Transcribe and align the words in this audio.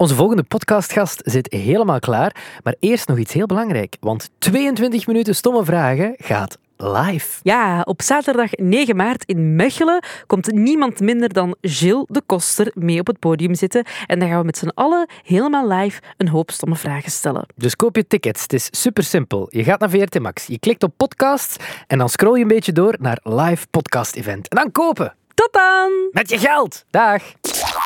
Onze 0.00 0.14
volgende 0.14 0.42
podcastgast 0.42 1.20
zit 1.24 1.52
helemaal 1.52 1.98
klaar. 1.98 2.60
Maar 2.62 2.74
eerst 2.80 3.08
nog 3.08 3.18
iets 3.18 3.32
heel 3.32 3.46
belangrijk. 3.46 3.96
Want 4.00 4.30
22 4.38 5.06
minuten 5.06 5.34
stomme 5.34 5.64
vragen 5.64 6.14
gaat 6.18 6.58
live. 6.76 7.40
Ja, 7.42 7.80
op 7.80 8.02
zaterdag 8.02 8.50
9 8.52 8.96
maart 8.96 9.24
in 9.24 9.56
Mechelen 9.56 10.04
komt 10.26 10.52
niemand 10.52 11.00
minder 11.00 11.32
dan 11.32 11.56
Gilles 11.60 12.04
de 12.06 12.22
Koster 12.26 12.70
mee 12.74 13.00
op 13.00 13.06
het 13.06 13.18
podium 13.18 13.54
zitten. 13.54 13.84
En 14.06 14.18
dan 14.18 14.28
gaan 14.28 14.38
we 14.38 14.44
met 14.44 14.58
z'n 14.58 14.72
allen 14.74 15.08
helemaal 15.24 15.68
live 15.68 16.00
een 16.16 16.28
hoop 16.28 16.50
stomme 16.50 16.76
vragen 16.76 17.10
stellen. 17.10 17.46
Dus 17.56 17.76
koop 17.76 17.96
je 17.96 18.06
tickets. 18.06 18.42
Het 18.42 18.52
is 18.52 18.68
super 18.70 19.04
simpel. 19.04 19.46
Je 19.50 19.64
gaat 19.64 19.80
naar 19.80 19.90
VRT 19.90 20.20
Max, 20.20 20.46
je 20.46 20.58
klikt 20.58 20.82
op 20.82 20.92
podcasts 20.96 21.56
en 21.86 21.98
dan 21.98 22.08
scroll 22.08 22.36
je 22.36 22.42
een 22.42 22.48
beetje 22.48 22.72
door 22.72 22.96
naar 23.00 23.20
live 23.22 23.66
podcast 23.70 24.16
event. 24.16 24.48
En 24.48 24.56
dan 24.56 24.72
kopen. 24.72 25.17
Tot 25.38 25.52
dan! 25.52 26.08
Met 26.10 26.30
je 26.30 26.38
geld. 26.38 26.84
Dag. 26.90 27.22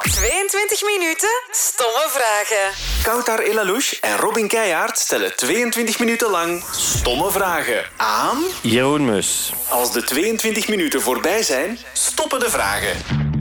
22 0.03 0.83
minuten 0.83 1.29
stomme 1.51 2.07
vragen. 2.09 2.75
Koutar 3.03 3.39
Elalouche 3.39 3.97
en 4.01 4.17
Robin 4.17 4.49
Keijaard 4.49 4.99
stellen 4.99 5.37
22 5.37 5.99
minuten 5.99 6.31
lang 6.31 6.65
stomme 6.71 7.31
vragen 7.31 7.85
aan... 7.97 8.43
Jeroen 8.63 9.05
Mus. 9.05 9.53
Als 9.69 9.93
de 9.93 10.05
22 10.05 10.69
minuten 10.69 11.01
voorbij 11.01 11.43
zijn, 11.43 11.79
stoppen 11.93 12.41
de 12.41 12.51
vragen. 12.51 13.32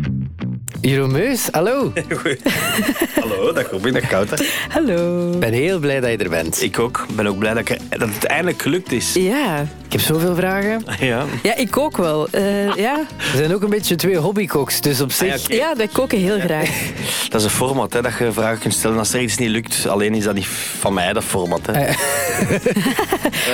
Jeroen 0.82 1.12
Meus, 1.12 1.48
hallo. 1.52 1.92
Hallo, 3.22 3.54
dag 3.54 3.70
Robin, 3.72 3.94
dag 3.94 4.08
Kouter. 4.08 4.46
Hallo. 4.70 5.32
Ik 5.32 5.40
ben 5.40 5.54
heel 5.54 5.80
blij 5.80 6.00
dat 6.00 6.10
je 6.12 6.18
er 6.18 6.30
bent. 6.30 6.62
Ik 6.62 6.80
ook. 6.80 7.06
ben 7.16 7.28
ook 7.28 7.38
blij 7.38 7.54
dat, 7.54 7.70
ik, 7.70 7.78
dat 7.90 8.10
het 8.14 8.24
eindelijk 8.24 8.62
gelukt 8.62 8.92
is. 8.92 9.14
Ja. 9.14 9.66
Ik 9.86 9.92
heb 9.92 10.02
zoveel 10.02 10.36
vragen. 10.36 10.84
Ja. 11.00 11.26
ja, 11.44 11.56
ik 11.56 11.72
kook 11.72 11.98
wel. 11.98 12.28
Eh, 12.32 12.76
ja. 12.76 13.04
We 13.32 13.38
zijn 13.38 13.54
ook 13.54 13.62
een 13.62 13.70
beetje 13.70 13.96
twee 13.96 14.18
hobbykoks, 14.18 14.82
dus 14.82 15.02
op 15.02 15.12
zich... 15.12 15.34
Ah, 15.34 15.38
ja, 15.40 15.44
oké. 15.46 15.54
ja, 15.56 15.76
wij 15.76 15.88
koken 15.88 16.18
heel 16.20 16.40
graag. 16.40 16.70
Dat 17.30 17.40
is 17.40 17.46
een 17.46 17.54
format, 17.54 17.94
hè, 17.94 18.02
dat 18.02 18.12
je 18.20 18.32
vragen 18.32 18.60
kunt 18.60 18.74
stellen 18.74 18.98
als 18.98 19.14
er 19.14 19.22
iets 19.22 19.38
niet 19.38 19.50
lukt. 19.50 19.88
Alleen 19.88 20.14
is 20.16 20.24
dat 20.24 20.34
niet 20.36 20.48
van 20.80 20.94
mij, 20.94 21.14
dat 21.14 21.24
format. 21.24 21.62
Hè. 21.72 21.74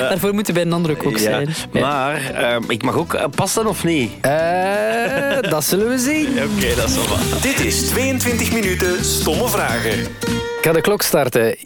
Daarvoor 0.08 0.34
moeten 0.34 0.54
wij 0.54 0.62
een 0.62 0.72
andere 0.72 0.96
kok 0.96 1.12
Ja. 1.12 1.18
zijn. 1.18 1.48
Maar 1.72 2.30
ehm, 2.34 2.62
ik 2.68 2.82
mag 2.82 2.96
ook 2.96 3.14
eh, 3.14 3.24
passen 3.34 3.66
of 3.66 3.84
niet? 3.84 4.10
Eh, 4.20 5.50
dat 5.50 5.64
zullen 5.64 5.88
we 5.88 5.98
zien. 5.98 6.28
Oké, 6.28 6.74
dat 6.76 6.88
is 6.88 6.94
wel. 6.94 7.17
Dit 7.40 7.60
is 7.60 7.86
22 7.86 8.52
minuten 8.52 9.04
stomme 9.04 9.48
vragen. 9.48 10.37
Ik 10.68 10.74
ga 10.74 10.80
de 10.80 10.86
klok 10.86 11.02
starten. 11.02 11.56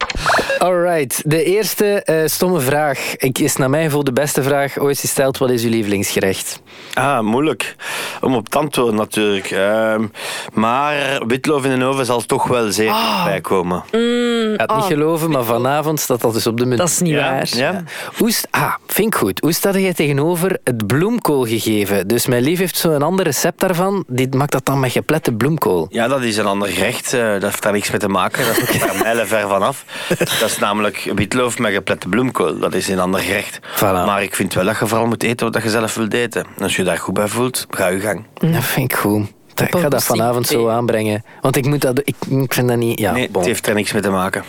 Alright, 0.59 1.23
de 1.31 1.45
eerste 1.45 1.87
eh, 2.03 2.17
stomme 2.27 2.61
vraag. 2.61 3.17
Ik, 3.17 3.39
is 3.39 3.57
naar 3.57 3.71
mijn 3.71 3.85
gevoel 3.85 4.05
de 4.05 4.13
beste 4.13 4.43
vraag 4.43 4.79
ooit 4.79 4.99
gesteld. 4.99 5.39
Wat 5.39 5.51
is 5.51 5.63
uw 5.65 5.71
lievelingsgerecht? 5.71 6.63
Ah, 6.95 7.21
moeilijk. 7.21 7.77
Om 8.21 8.35
op 8.35 8.49
te 8.49 8.59
antwoorden 8.59 8.95
natuurlijk. 8.95 9.51
Ehm, 9.51 10.07
maar 10.53 11.23
witloof 11.27 11.65
in 11.65 11.79
de 11.79 11.85
oven 11.85 12.07
zal 12.07 12.21
toch 12.21 12.47
wel 12.47 12.73
zeker 12.73 12.95
bij 13.25 13.41
komen. 13.41 13.83
Ik 13.91 14.61
ga 14.61 14.65
het 14.67 14.75
niet 14.75 14.85
geloven, 14.85 15.31
maar 15.31 15.45
vanavond 15.45 16.01
staat 16.01 16.21
dat 16.21 16.33
dus 16.33 16.47
op 16.47 16.57
de 16.59 16.65
menu. 16.65 16.77
Dat 16.77 16.89
is 16.89 16.99
niet 17.01 17.13
Ja? 17.13 17.31
waar. 17.33 17.49
Ja? 17.57 17.83
Hoe 18.17 18.31
st- 18.33 18.47
ah, 18.51 18.75
vind 18.87 19.07
ik 19.07 19.15
goed. 19.21 19.41
Hoe 19.41 19.53
staat 19.53 19.75
jij 19.75 19.95
tegenover 19.95 20.59
het 20.65 20.87
bloemkool 20.87 21.47
gegeven? 21.47 22.09
Dus 22.09 22.27
mijn 22.27 22.43
lief 22.43 22.59
heeft 22.59 22.77
zo'n 22.77 23.03
ander 23.03 23.25
recept 23.25 23.61
daarvan. 23.61 24.05
Die 24.07 24.29
maakt 24.37 24.53
dat 24.53 24.65
dan 24.67 24.81
met 24.81 24.93
geplette 24.93 25.33
bloemkool. 25.33 25.87
Ja, 25.91 26.09
dat 26.09 26.23
is 26.23 26.37
een 26.37 26.47
ander 26.47 26.69
gerecht. 26.69 27.13
Eh, 27.13 27.33
dat 27.33 27.43
heeft 27.43 27.63
daar 27.63 27.73
niks 27.73 27.91
mee 27.91 28.01
te 28.01 28.09
maken. 28.09 28.45
Dat 28.47 28.57
mijlen 29.03 29.27
ver 29.33 29.49
vanaf. 29.49 29.85
Dat 30.19 30.49
is 30.49 30.59
namelijk 30.59 31.11
witloof 31.15 31.59
met 31.59 31.73
geplette 31.73 32.09
bloemkool. 32.09 32.59
Dat 32.59 32.75
is 32.75 32.89
een 32.89 32.99
ander 32.99 33.21
gerecht. 33.21 33.59
Voilà. 33.77 33.81
Maar 33.81 34.23
ik 34.23 34.35
vind 34.35 34.55
wel 34.55 34.65
dat 34.65 34.79
je 34.79 34.87
vooral 34.87 35.07
moet 35.07 35.23
eten 35.23 35.53
wat 35.53 35.63
je 35.63 35.71
zelf 35.71 35.95
wilt 35.95 36.15
eten. 36.15 36.47
Als 36.59 36.77
je 36.77 36.83
daar 36.83 36.99
goed 36.99 37.15
bij 37.15 37.29
voelt, 37.29 37.67
ga 37.71 37.87
je 37.87 38.01
gang. 38.01 38.25
Dat 38.35 38.65
vind 38.65 38.93
ik 38.93 38.99
goed. 38.99 39.27
Ik 39.55 39.77
ga 39.77 39.89
dat 39.89 40.05
vanavond 40.05 40.47
zo 40.47 40.69
aanbrengen. 40.69 41.25
Want 41.41 41.57
ik, 41.57 41.67
moet 41.67 41.81
dat, 41.81 41.99
ik, 41.99 42.15
ik 42.29 42.55
vind 42.55 42.69
dat 42.69 42.77
niet... 42.77 42.99
Ja, 42.99 43.13
nee, 43.13 43.29
bon. 43.31 43.41
het 43.43 43.51
heeft 43.51 43.67
er 43.67 43.75
niks 43.75 43.93
mee 43.93 44.03
te 44.03 44.11
maken. 44.11 44.45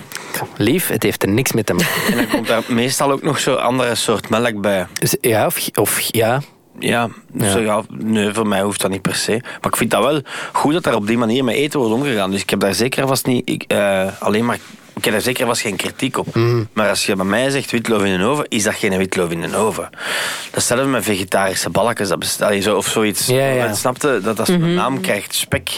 Lief, 0.57 0.87
het 0.87 1.03
heeft 1.03 1.23
er 1.23 1.29
niks 1.29 1.51
mee 1.51 1.63
te 1.63 1.73
maken. 1.79 2.11
En 2.11 2.15
dan 2.15 2.27
komt 2.27 2.47
daar 2.47 2.63
meestal 2.67 3.11
ook 3.11 3.21
nog 3.21 3.39
zo'n 3.39 3.61
andere 3.61 3.95
soort 3.95 4.29
melk 4.29 4.61
bij. 4.61 4.87
Ja, 5.21 5.45
of, 5.45 5.69
of 5.73 5.99
ja. 5.99 6.41
Ja, 6.79 7.09
dus 7.31 7.53
Ja. 7.53 7.59
ja. 7.59 7.81
nee, 7.89 8.33
voor 8.33 8.47
mij 8.47 8.61
hoeft 8.61 8.81
dat 8.81 8.91
niet 8.91 9.01
per 9.01 9.15
se. 9.15 9.31
Maar 9.41 9.71
ik 9.71 9.75
vind 9.75 9.91
dat 9.91 10.03
wel 10.03 10.21
goed 10.51 10.73
dat 10.73 10.85
er 10.85 10.95
op 10.95 11.07
die 11.07 11.17
manier 11.17 11.43
met 11.43 11.55
eten 11.55 11.79
wordt 11.79 11.93
omgegaan. 11.95 12.31
Dus 12.31 12.41
ik 12.41 12.49
heb 12.49 12.59
daar 12.59 12.73
zeker 12.73 13.07
vast 13.07 13.25
niet... 13.25 13.49
Ik, 13.49 13.63
eh, 13.67 14.07
alleen 14.19 14.45
maar... 14.45 14.57
Ik 14.95 15.03
heb 15.03 15.13
daar 15.13 15.23
zeker 15.23 15.45
vast 15.45 15.61
geen 15.61 15.75
kritiek 15.75 16.17
op. 16.17 16.35
Maar 16.73 16.89
als 16.89 17.05
je 17.05 17.15
bij 17.15 17.25
mij 17.25 17.49
zegt 17.49 17.71
witloof 17.71 18.03
in 18.03 18.11
een 18.11 18.21
oven, 18.21 18.45
is 18.47 18.63
dat 18.63 18.73
geen 18.73 18.97
witloof 18.97 19.31
in 19.31 19.43
een 19.43 19.55
oven. 19.55 19.83
Dat 19.91 19.99
is 20.43 20.49
hetzelfde 20.51 20.85
met 20.85 21.03
vegetarische 21.03 21.69
balkjes. 21.69 22.07
Dat 22.07 22.19
bestel 22.19 22.53
je 22.53 22.61
zo, 22.61 22.75
of 22.77 22.87
zoiets. 22.87 23.27
Ja, 23.27 23.47
ja. 23.47 23.73
Snapte 23.73 24.19
dat 24.23 24.37
dat 24.37 24.47
zo'n 24.47 24.73
naam 24.73 25.01
krijgt, 25.01 25.35
spek. 25.35 25.69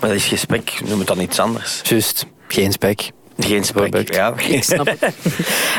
Maar 0.00 0.08
dat 0.08 0.18
is 0.18 0.26
geen 0.26 0.38
spek, 0.38 0.80
noem 0.84 0.98
het 0.98 1.08
dan 1.08 1.20
iets 1.20 1.38
anders. 1.38 1.80
Juist. 1.82 2.26
Geen 2.48 2.72
spek. 2.72 3.10
Geen 3.38 3.64
spek, 3.64 4.14
ja. 4.14 4.34
Snap 4.60 4.86
het. 4.86 5.14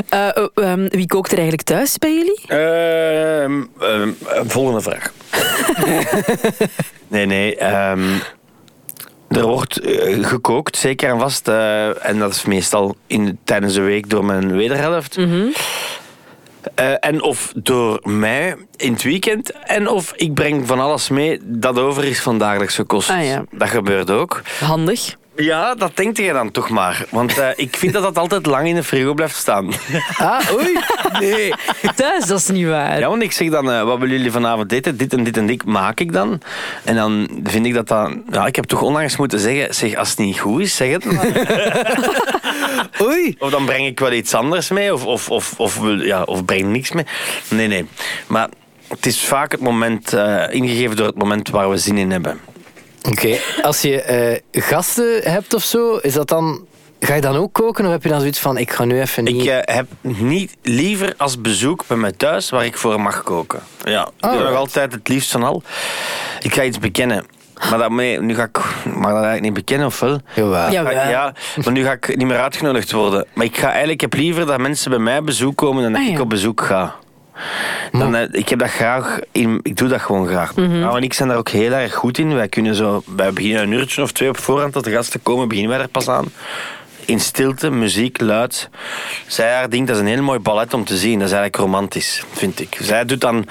Eh, 0.09 0.28
eh, 0.28 0.45
ehm, 0.53 0.88
wie 0.88 1.06
kookt 1.06 1.31
er 1.31 1.38
eigenlijk 1.38 1.68
thuis 1.68 1.97
bij 1.97 2.13
jullie? 2.13 2.40
Ehm, 2.47 3.63
ehm, 3.79 4.09
eh, 4.28 4.41
volgende 4.47 4.81
vraag. 4.81 5.13
nee, 7.07 7.25
nee. 7.25 7.56
ehm, 7.56 8.03
er 9.29 9.45
wordt 9.47 9.79
eh, 9.79 10.25
gekookt, 10.25 10.78
zeker 10.78 11.09
en 11.09 11.19
vast. 11.19 11.47
eh, 11.47 12.06
en 12.06 12.19
dat 12.19 12.31
is 12.34 12.45
meestal 12.45 12.95
in, 13.07 13.40
tijdens 13.44 13.74
de 13.74 13.81
week 13.81 14.09
door 14.09 14.25
mijn 14.25 14.56
wederhelft. 14.56 15.18
Eh, 16.75 16.94
en 17.00 17.22
of 17.22 17.51
door 17.56 18.00
mij 18.03 18.56
in 18.75 18.94
het 18.94 19.03
weekend. 19.03 19.51
En 19.51 19.88
of 19.88 20.13
ik 20.16 20.34
breng 20.34 20.68
van 20.68 20.79
alles 20.79 21.09
mee 21.09 21.39
dat 21.44 21.79
over 21.79 22.03
is 22.03 22.19
van 22.19 22.38
dagelijkse 22.38 22.84
kosten. 22.84 23.16
Ah, 23.16 23.25
ja. 23.25 23.44
Dat 23.51 23.69
gebeurt 23.69 24.12
ook. 24.12 24.41
Handig. 24.59 25.16
Ja, 25.38 25.75
dat 25.75 25.92
denkt 25.96 26.18
je 26.18 26.34
dan 26.34 26.52
toch 26.52 26.70
maar. 26.70 27.06
Want 27.09 27.38
eh, 27.38 27.50
ik 27.56 27.78
vind 27.78 27.94
dat 27.94 28.03
dat 28.03 28.18
altijd 28.18 28.46
lang 28.46 28.68
in 28.68 28.75
de 28.75 28.84
frigo 28.84 29.14
blijft 29.14 29.36
staan. 29.36 29.72
Ah, 30.18 30.53
oei. 30.53 30.80
Nee. 31.20 31.53
Thuis, 31.96 32.25
dat 32.25 32.40
is 32.40 32.48
niet 32.48 32.68
waar. 32.68 33.00
Ja, 33.00 33.08
want 33.09 33.22
ik 33.22 33.31
zeg 33.31 33.50
dan, 33.50 33.72
eh, 33.72 33.84
wat 33.84 34.00
willen 34.00 34.16
jullie 34.16 34.31
vanavond 34.31 34.72
eten? 34.72 34.98
Dit 34.98 35.14
en 35.14 35.24
dit 35.24 35.38
en 35.38 35.46
dit 35.46 35.66
maak 35.66 36.00
ik 36.00 36.14
dan. 36.14 36.42
En 36.84 36.96
dan 36.96 37.30
vind 37.44 37.66
ik 37.66 37.74
dat 37.74 37.88
dan... 37.88 38.24
Ja, 38.31 38.46
ik 38.46 38.56
heb 38.56 38.66
toch 38.66 38.81
onlangs 38.81 39.18
moeten 39.18 39.40
zeggen, 39.40 39.75
zeg, 39.75 39.96
als 39.96 40.09
het 40.09 40.18
niet 40.18 40.40
goed 40.40 40.62
is, 40.62 40.75
zeg 40.75 40.92
het 40.92 41.06
maar. 41.06 41.28
Oei. 43.08 43.36
Of 43.40 43.52
dan 43.52 43.66
breng 43.66 43.86
ik 43.86 44.00
wel 44.00 44.12
iets 44.12 44.34
anders 44.34 44.69
mee, 44.69 44.94
of, 44.94 45.06
of, 45.06 45.30
of, 45.30 45.59
of, 45.59 45.80
ja, 46.00 46.24
of 46.24 46.46
breng 46.46 46.72
niks 46.72 46.92
mee. 46.92 47.06
Nee, 47.50 47.68
nee. 47.68 47.86
Maar 48.28 48.50
het 48.88 49.06
is 49.06 49.19
vaak 49.19 49.52
het 49.52 49.62
moment, 49.62 50.14
eh, 50.14 50.44
ingegeven 50.50 50.96
door 50.96 51.08
het 51.08 51.18
moment 51.18 51.50
waar 51.50 51.69
we 51.69 51.78
zin 51.78 51.98
in 51.98 52.12
hebben. 52.12 52.40
Oké, 53.09 53.38
als 53.62 53.81
je 53.81 54.02
eh, 54.02 54.62
gasten 54.63 55.31
hebt 55.31 55.53
of 55.53 55.63
zo, 55.63 55.96
is 55.96 56.13
dat 56.13 56.28
dan... 56.28 56.66
Ga 57.00 57.13
je 57.16 57.22
dan 57.22 57.35
ook 57.35 57.53
koken 57.53 57.85
of 57.85 57.91
heb 57.91 58.03
je 58.03 58.09
dan 58.09 58.19
zoiets 58.19 58.40
van, 58.40 58.58
ik 58.58 58.72
ga 58.72 58.85
nu 58.85 59.02
even 59.02 59.24
niet... 59.24 59.41
Ik 59.41 59.50
eh, 59.50 59.75
heb 59.75 59.88
niet 60.02 60.56
liever 60.62 61.13
als 61.18 61.41
bezoek 61.41 61.84
bij 61.88 61.97
mij 61.97 62.12
thuis 62.12 62.50
waar 62.50 62.66
ik 62.66 62.78
voor 62.78 63.02
mag 63.02 63.24
koken. 63.24 63.59
Ja, 63.84 64.09
ik 64.19 64.30
doe 64.31 64.44
nog 64.44 64.56
altijd 64.56 64.91
het 64.94 65.07
liefst 65.07 65.31
van 65.31 65.44
al. 65.44 65.62
Ik 66.41 66.53
ga 66.53 66.63
iets 66.63 66.80
bekennen. 66.80 67.25
Maar 67.69 67.80
dat, 67.80 67.91
nee, 67.91 68.22
nu 68.22 68.36
ga 68.36 68.44
ik... 68.44 68.57
Mag 68.86 68.96
dat 68.96 69.03
eigenlijk 69.03 69.41
niet 69.41 69.53
bekennen, 69.53 69.88
of 69.88 70.00
wel? 70.00 70.19
Jawel. 70.36 70.72
Ja. 70.72 70.91
Ja, 70.91 71.09
ja, 71.09 71.34
maar 71.63 71.72
nu 71.74 71.84
ga 71.84 71.91
ik 71.91 72.16
niet 72.18 72.28
meer 72.28 72.40
uitgenodigd 72.40 72.91
worden. 72.91 73.25
Maar 73.34 73.46
ik 73.46 73.57
ga 73.57 73.68
eigenlijk, 73.68 73.91
ik 73.94 74.12
heb 74.12 74.13
liever 74.13 74.46
dat 74.46 74.59
mensen 74.59 74.90
bij 74.90 75.00
mij 75.00 75.24
bezoek 75.24 75.56
komen 75.57 75.84
dan 75.84 75.91
dat 75.91 76.02
Ah, 76.02 76.07
ik 76.07 76.13
ja. 76.13 76.22
op 76.22 76.30
bezoek 76.30 76.62
ga. 76.62 76.96
Dan, 77.92 78.16
eh, 78.16 78.28
ik 78.31 78.50
heb 78.50 78.59
dat 78.59 78.70
graag 78.70 79.20
in, 79.31 79.59
ik 79.64 79.78
doe 79.78 79.88
dat 79.88 80.02
gewoon 80.02 80.28
graag. 80.28 80.56
Nou, 80.56 80.98
en 80.98 81.03
ik 81.03 81.14
zijn 81.14 81.30
daar 81.30 81.38
ook 81.38 81.50
heel 81.50 81.72
erg 81.72 81.94
goed 81.94 82.18
in. 82.18 82.36
Wij 82.36 82.48
kunnen 82.48 82.75
zo, 82.75 83.03
wij 83.16 83.34
beginnen 83.34 83.62
een 83.62 83.72
uurtje 83.72 84.02
of 84.02 84.12
twee 84.12 84.30
op 84.30 84.38
voorhand 84.38 84.74
dat 84.74 84.84
de 84.84 84.92
gasten 84.92 85.22
komen, 85.24 85.48
beginnen 85.48 85.72
wij 85.72 85.81
er 85.81 85.88
pas 85.88 86.08
aan. 86.08 86.25
In 87.07 87.19
stilte, 87.19 87.69
muziek, 87.69 88.22
luid. 88.22 88.69
Zij 89.28 89.53
haar 89.53 89.69
ding, 89.69 89.88
dat 89.88 89.95
is 89.95 90.01
een 90.01 90.07
heel 90.07 90.22
mooi 90.22 90.40
ballet 90.40 90.73
om 90.73 90.85
te 90.85 90.97
zien. 90.97 91.19
Dat 91.19 91.28
is 91.28 91.34
eigenlijk 91.34 91.56
romantisch, 91.56 92.23
vind 92.31 92.59
ik. 92.59 92.78
Zij 92.81 93.06
doet 93.06 93.22
dan 93.22 93.45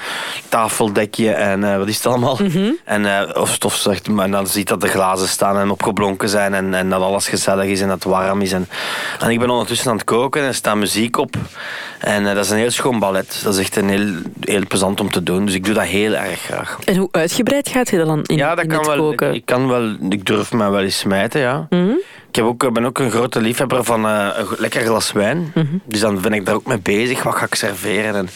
tafeldekje 0.48 1.32
en 1.32 1.64
eh, 1.64 1.78
wat 1.78 1.88
is 1.88 1.96
het 1.96 2.06
allemaal? 2.06 2.38
En, 2.84 3.06
eh, 3.06 3.40
of 3.40 3.52
stofzucht, 3.52 4.08
maar 4.08 4.30
dan 4.30 4.46
ziet 4.46 4.68
dat 4.68 4.80
de 4.80 4.88
glazen 4.88 5.28
staan 5.28 5.58
en 5.58 5.70
opgeblonken 5.70 6.28
zijn 6.28 6.54
en, 6.54 6.74
en 6.74 6.88
dat 6.88 7.00
alles 7.00 7.28
gezellig 7.28 7.64
is 7.64 7.80
en 7.80 7.88
dat 7.88 8.04
het 8.04 8.12
warm 8.12 8.40
is. 8.40 8.52
En, 8.52 8.68
en 9.20 9.30
ik 9.30 9.38
ben 9.38 9.50
ondertussen 9.50 9.90
aan 9.90 9.96
het 9.96 10.04
koken 10.04 10.40
en 10.40 10.46
er 10.46 10.54
staat 10.54 10.76
muziek 10.76 11.16
op. 11.16 11.36
En 11.98 12.26
eh, 12.26 12.34
dat 12.34 12.44
is 12.44 12.50
een 12.50 12.58
heel 12.58 12.70
schoon 12.70 12.98
ballet. 12.98 13.40
Dat 13.44 13.54
is 13.54 13.60
echt 13.60 13.76
een 13.76 13.88
heel, 13.88 14.12
heel 14.40 14.66
plezant 14.68 15.00
om 15.00 15.10
te 15.10 15.22
doen. 15.22 15.44
Dus 15.44 15.54
ik 15.54 15.64
doe 15.64 15.74
dat 15.74 15.84
heel 15.84 16.12
erg 16.12 16.40
graag. 16.40 16.78
En 16.84 16.96
hoe 16.96 17.08
uitgebreid 17.10 17.68
gaat 17.68 17.90
je 17.90 18.04
dan 18.04 18.22
in, 18.22 18.36
ja, 18.36 18.54
dat 18.54 18.64
in 18.64 18.70
kan 18.70 18.84
wel. 18.84 18.96
koken? 18.96 19.28
Ik, 19.28 19.34
ik 19.34 19.46
kan 19.46 19.68
wel. 19.68 19.96
Ik 20.10 20.26
durf 20.26 20.52
me 20.52 20.70
wel 20.70 20.82
eens 20.82 20.98
smijten, 20.98 21.40
ja. 21.40 21.66
Ik 22.36 22.42
heb 22.42 22.50
ook, 22.50 22.72
ben 22.72 22.84
ook 22.84 22.98
een 22.98 23.10
grote 23.10 23.40
liefhebber 23.40 23.84
van 23.84 24.06
eh, 24.06 24.28
een 24.36 24.46
lekker 24.58 24.80
glas 24.84 25.12
wijn. 25.12 25.52
Dus 25.84 26.00
dan 26.00 26.20
ben 26.20 26.32
ik 26.32 26.46
daar 26.46 26.54
ook 26.54 26.66
mee 26.66 26.78
bezig. 26.78 27.22
Wat 27.22 27.34
ga 27.34 27.44
ik 27.44 27.54
serveren? 27.54 28.14
En, 28.14 28.28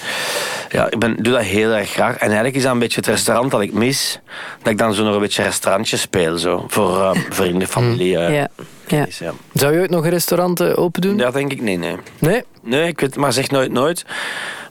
ja, 0.70 0.90
ik 0.90 0.98
ben, 0.98 1.16
doe 1.22 1.32
dat 1.32 1.42
heel 1.42 1.70
erg 1.70 1.90
graag. 1.90 2.14
En 2.14 2.26
eigenlijk 2.26 2.54
is 2.56 2.62
dat 2.62 2.72
een 2.72 2.78
beetje 2.78 2.96
het 3.00 3.06
restaurant 3.06 3.50
dat 3.50 3.60
ik 3.60 3.72
mis. 3.72 4.20
Dat 4.62 4.72
ik 4.72 4.78
dan 4.78 4.94
zo 4.94 5.04
nog 5.04 5.14
een 5.14 5.20
beetje 5.20 5.42
restaurantje 5.42 5.96
speel. 5.96 6.38
Zo, 6.38 6.64
voor 6.68 7.00
eh, 7.02 7.10
vrienden, 7.30 7.68
familie. 7.68 8.18
eh. 8.18 8.44
Ja. 8.90 9.06
Zou 9.52 9.72
je 9.74 9.80
ooit 9.80 9.90
nog 9.90 10.04
een 10.04 10.10
restaurant 10.10 10.60
eh, 10.60 10.78
open 10.78 11.00
doen? 11.00 11.16
Ja, 11.18 11.30
denk 11.30 11.52
ik 11.52 11.60
nee, 11.60 11.76
nee. 11.76 11.96
Nee? 12.18 12.42
Nee, 12.62 12.86
ik 12.88 13.00
weet 13.00 13.10
het 13.10 13.18
maar 13.18 13.32
zeg 13.32 13.50
nooit 13.50 13.72
nooit. 13.72 14.04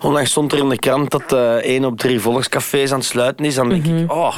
Onlangs 0.02 0.30
stond 0.32 0.52
er 0.52 0.58
in 0.58 0.70
de 0.70 0.80
krant 0.80 1.12
dat 1.12 1.34
eh 1.34 1.54
één 1.56 1.86
op 1.86 1.98
drie 1.98 2.20
volkscafés 2.20 2.92
aan 2.92 2.98
het 2.98 3.08
sluiten 3.08 3.46
is. 3.46 3.56
Dan 3.56 3.70
denk 3.70 3.86
ik, 3.86 4.12
oh, 4.12 4.38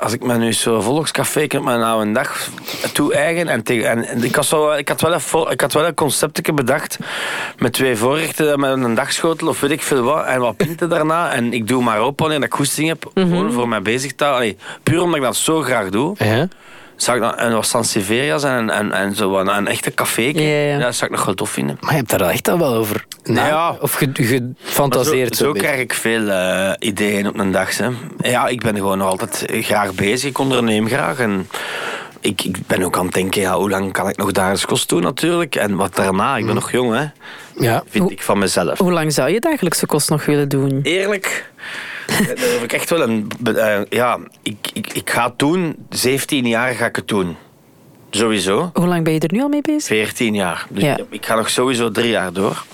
als 0.00 0.12
ik 0.12 0.22
me 0.24 0.36
nu 0.38 0.52
zo 0.52 0.80
volkscafé 0.80 1.46
kan 1.46 1.64
me 1.64 1.76
nou 1.76 2.02
een 2.02 2.12
dag 2.12 2.48
toe-eigen. 2.92 3.48
En, 3.48 3.62
tegen- 3.62 4.06
en, 4.08 4.22
ik, 4.24 4.34
had 4.34 4.44
zo, 4.44 4.70
ik, 4.72 4.88
had 4.88 5.00
wel 5.00 5.12
een, 5.12 5.50
ik 5.50 5.60
had 5.60 5.72
wel 5.72 5.86
een 5.86 5.94
conceptje 5.94 6.52
bedacht 6.52 6.98
met 7.58 7.72
twee 7.72 7.96
voorrechten, 7.96 8.60
met 8.60 8.70
een 8.70 8.94
dagschotel 8.94 9.48
of 9.48 9.60
weet 9.60 9.70
ik 9.70 9.82
veel 9.82 10.02
wat. 10.02 10.24
En 10.24 10.40
wat 10.40 10.56
pinten 10.56 10.88
daarna. 10.88 11.32
En 11.32 11.52
ik 11.52 11.68
doe 11.68 11.82
maar 11.82 11.98
open 11.98 12.26
wanneer 12.28 12.46
ik 12.46 12.54
goesting 12.54 12.88
heb. 12.88 13.10
Gewoon 13.14 13.52
voor 13.52 13.68
mij 13.68 13.82
bezig 13.82 14.14
te 14.14 14.24
houden. 14.24 14.42
Allee, 14.42 14.56
puur 14.82 15.00
omdat 15.02 15.16
ik 15.16 15.22
dat 15.22 15.36
zo 15.36 15.62
graag 15.62 15.88
doe. 15.88 16.14
Ja. 16.18 16.48
Zou 17.00 17.16
ik 17.16 17.22
dan, 17.22 17.36
en 17.36 17.52
wat 17.52 17.66
Sanseveria's 17.66 18.44
en, 18.44 18.70
en, 18.70 18.92
en 18.92 19.14
zo 19.14 19.38
een, 19.38 19.48
een 19.56 19.66
echte 19.66 19.94
café. 19.94 20.22
Ja, 20.34 20.40
ja. 20.40 20.78
dat 20.78 20.94
zou 20.94 21.10
ik 21.10 21.16
nog 21.16 21.26
wel 21.26 21.34
tof 21.34 21.50
vinden. 21.50 21.76
Maar 21.80 21.90
je 21.90 21.96
hebt 21.96 22.10
daar 22.10 22.20
echt 22.20 22.48
al 22.48 22.58
wel 22.58 22.74
over 22.74 23.04
na- 23.24 23.46
Ja. 23.46 23.76
Of 23.80 24.00
gefantaseerd. 24.14 25.36
zo, 25.36 25.44
zo 25.44 25.52
krijg 25.52 25.80
ik 25.80 25.94
veel 25.94 26.28
eh, 26.28 26.72
ideeën 26.78 27.26
op 27.28 27.38
een 27.38 27.52
dag. 27.52 27.76
Hè. 27.76 27.88
Ja, 28.20 28.46
ik 28.46 28.62
ben 28.62 28.74
gewoon 28.76 28.98
nog 28.98 29.08
altijd 29.08 29.44
graag 29.50 29.94
bezig. 29.94 30.28
Ik 30.30 30.38
onderneem 30.38 30.88
graag. 30.88 31.18
En 31.18 31.48
ik, 32.20 32.44
ik 32.44 32.56
ben 32.66 32.82
ook 32.82 32.96
aan 32.96 33.04
het 33.04 33.14
denken, 33.14 33.40
ja, 33.40 33.56
hoe 33.56 33.70
lang 33.70 33.92
kan 33.92 34.08
ik 34.08 34.16
nog 34.16 34.32
dagelijks 34.32 34.66
kost 34.66 34.88
doen 34.88 35.02
natuurlijk. 35.02 35.54
En 35.54 35.76
wat 35.76 35.94
daarna, 35.96 36.36
ik 36.36 36.46
ben 36.46 36.54
nog 36.54 36.72
jong, 36.72 36.94
hè, 36.94 37.04
Ja. 37.64 37.82
vind 37.88 38.10
ik 38.10 38.22
van 38.22 38.38
mezelf. 38.38 38.78
Hoe 38.78 38.92
lang 38.92 39.12
zou 39.12 39.30
je 39.30 39.40
dagelijkse 39.40 39.86
kost 39.86 40.10
nog 40.10 40.24
willen 40.24 40.48
doen? 40.48 40.80
Eerlijk, 40.82 41.50
daar 42.26 42.48
heb 42.48 42.62
ik 42.62 42.72
echt 42.72 42.90
wel 42.90 43.00
een... 43.02 43.30
eh, 43.56 43.80
ja, 43.88 44.18
ik, 44.42 44.56
ik, 44.72 44.92
ik 44.92 45.10
ga 45.10 45.24
het 45.26 45.38
doen. 45.38 45.76
17 45.90 46.46
jaar 46.46 46.72
ga 46.74 46.86
ik 46.86 46.96
het 46.96 47.08
doen. 47.08 47.36
Sowieso. 48.10 48.70
Hoe 48.74 48.86
lang 48.86 49.04
ben 49.04 49.12
je 49.12 49.20
er 49.20 49.32
nu 49.32 49.42
al 49.42 49.48
mee 49.48 49.60
bezig? 49.60 49.86
14 49.86 50.34
jaar. 50.34 50.66
Dus 50.70 50.82
Ja. 50.82 50.98
ik, 51.10 51.26
ga 51.26 51.34
nog 51.34 51.50
sowieso 51.50 51.90
drie 51.90 52.10
jaar 52.10 52.32
door. 52.32 52.64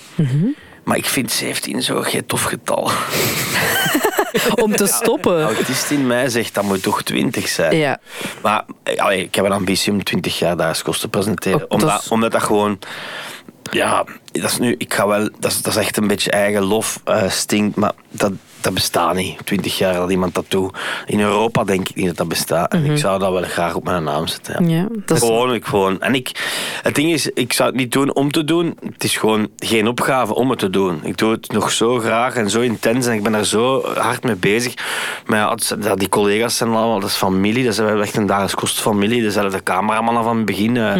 Maar 0.84 0.96
ik 0.96 1.04
vind 1.04 1.32
17 1.32 1.82
zo 1.82 2.00
geen 2.02 2.26
tof 2.26 2.42
getal. 2.42 2.90
Om 4.64 4.76
te 4.76 4.86
stoppen. 4.86 5.42
autist 5.42 5.90
in 5.90 6.06
mij 6.06 6.28
zegt 6.28 6.54
dat 6.54 6.64
moet 6.64 6.82
toch 6.82 7.02
20 7.02 7.48
zijn. 7.48 7.76
Ja. 7.76 7.98
Maar 8.42 8.64
eh, 8.82 8.96
allee, 9.04 9.22
ik 9.22 9.34
heb 9.34 9.44
een 9.44 9.52
ambitie 9.52 9.92
om 9.92 10.02
20 10.04 10.38
jaar 10.38 10.56
dagskost 10.56 11.00
te 11.00 11.08
presenteren. 11.08 11.62
Oh, 11.62 11.68
dat 11.68 11.82
omdat, 11.82 12.02
is- 12.02 12.08
omdat 12.08 12.32
dat 12.32 12.42
gewoon. 12.42 12.78
Ja, 13.72 14.04
dat 14.32 14.50
is 14.50 14.58
nu. 14.58 14.74
Ik 14.78 14.94
ga 14.94 15.06
wel. 15.06 15.28
Dat 15.38 15.50
is, 15.50 15.62
dat 15.62 15.72
is 15.76 15.78
echt 15.78 15.96
een 15.96 16.06
beetje 16.06 16.30
eigen 16.30 16.62
lof 16.62 17.00
eh, 17.04 17.30
stinkt. 17.30 17.76
Maar 17.76 17.92
dat, 18.10 18.32
dat 18.66 18.74
bestaat 18.74 19.14
niet. 19.14 19.38
20 19.46 19.78
jaar 19.78 19.94
dat 19.94 20.10
iemand 20.10 20.34
dat 20.34 20.44
doet. 20.48 20.76
In 21.06 21.20
Europa 21.20 21.64
denk 21.64 21.88
ik 21.88 21.96
niet 21.96 22.06
dat 22.06 22.16
dat 22.16 22.28
bestaat. 22.28 22.72
En 22.72 22.84
ik 22.84 22.98
zou 22.98 23.18
dat 23.18 23.32
wel 23.32 23.42
graag 23.42 23.74
op 23.74 23.84
mijn 23.84 24.04
naam 24.04 24.26
zetten. 24.26 24.68
Ja. 24.68 24.86
Gewoon, 25.06 25.54
ik 25.54 25.64
gewoon. 25.64 26.00
En 26.00 26.14
ik, 26.14 26.30
het 26.82 26.94
ding 26.94 27.12
is, 27.12 27.30
ik 27.30 27.52
zou 27.52 27.68
het 27.68 27.78
niet 27.78 27.92
doen 27.92 28.14
om 28.14 28.30
te 28.32 28.44
doen. 28.44 28.76
Het 28.92 29.04
is 29.04 29.16
gewoon 29.16 29.48
geen 29.58 29.88
opgave 29.88 30.34
om 30.34 30.50
het 30.50 30.58
te 30.58 30.70
doen. 30.70 31.00
Ik 31.04 31.16
doe 31.18 31.30
het 31.30 31.52
nog 31.52 31.70
zo 31.70 31.98
graag 31.98 32.34
en 32.34 32.50
zo 32.50 32.60
intens 32.60 33.06
en 33.06 33.12
ik 33.14 33.22
ben 33.22 33.34
er 33.34 33.46
zo 33.46 33.86
hard 33.94 34.22
mee 34.24 34.34
bezig. 34.36 34.74
Maar 35.26 35.38
ja, 35.80 35.94
die 35.94 36.08
collega's 36.08 36.56
zijn 36.56 36.70
allemaal, 36.70 37.00
dat 37.00 37.08
is 37.08 37.14
familie, 37.16 37.64
dat 37.64 37.76
wel 37.76 38.02
echt 38.02 38.16
een 38.16 38.26
dagelijks 38.26 38.54
kostfamilie. 38.54 39.22
Dezelfde 39.22 39.62
cameramannen 39.62 40.22
van 40.24 40.36
het 40.36 40.46
begin. 40.46 40.76
eh, 40.76 40.92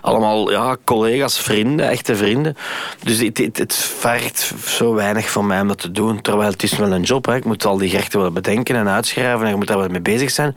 Allemaal 0.00 0.50
ja, 0.50 0.76
collega's, 0.84 1.38
vrienden, 1.38 1.88
echte 1.88 2.16
vrienden. 2.16 2.56
Dus 3.02 3.18
het, 3.18 3.38
het, 3.38 3.58
het 3.58 3.74
vergt 3.74 4.52
zo 4.66 4.94
weinig 4.94 5.30
van 5.30 5.46
mij 5.46 5.60
om 5.60 5.68
dat 5.68 5.78
te 5.78 5.90
doen. 5.90 6.20
Terwijl 6.20 6.50
het 6.50 6.62
is 6.62 6.76
wel 6.76 6.92
een 6.92 7.03
job. 7.04 7.26
Hè. 7.26 7.34
Ik 7.36 7.44
moet 7.44 7.64
al 7.64 7.76
die 7.78 7.88
gerechten 7.90 8.20
wel 8.20 8.30
bedenken 8.30 8.76
en 8.76 8.88
uitschrijven 8.88 9.44
en 9.44 9.50
je 9.50 9.56
moet 9.56 9.66
daar 9.66 9.78
wel 9.78 9.88
mee 9.88 10.00
bezig 10.00 10.30
zijn. 10.30 10.56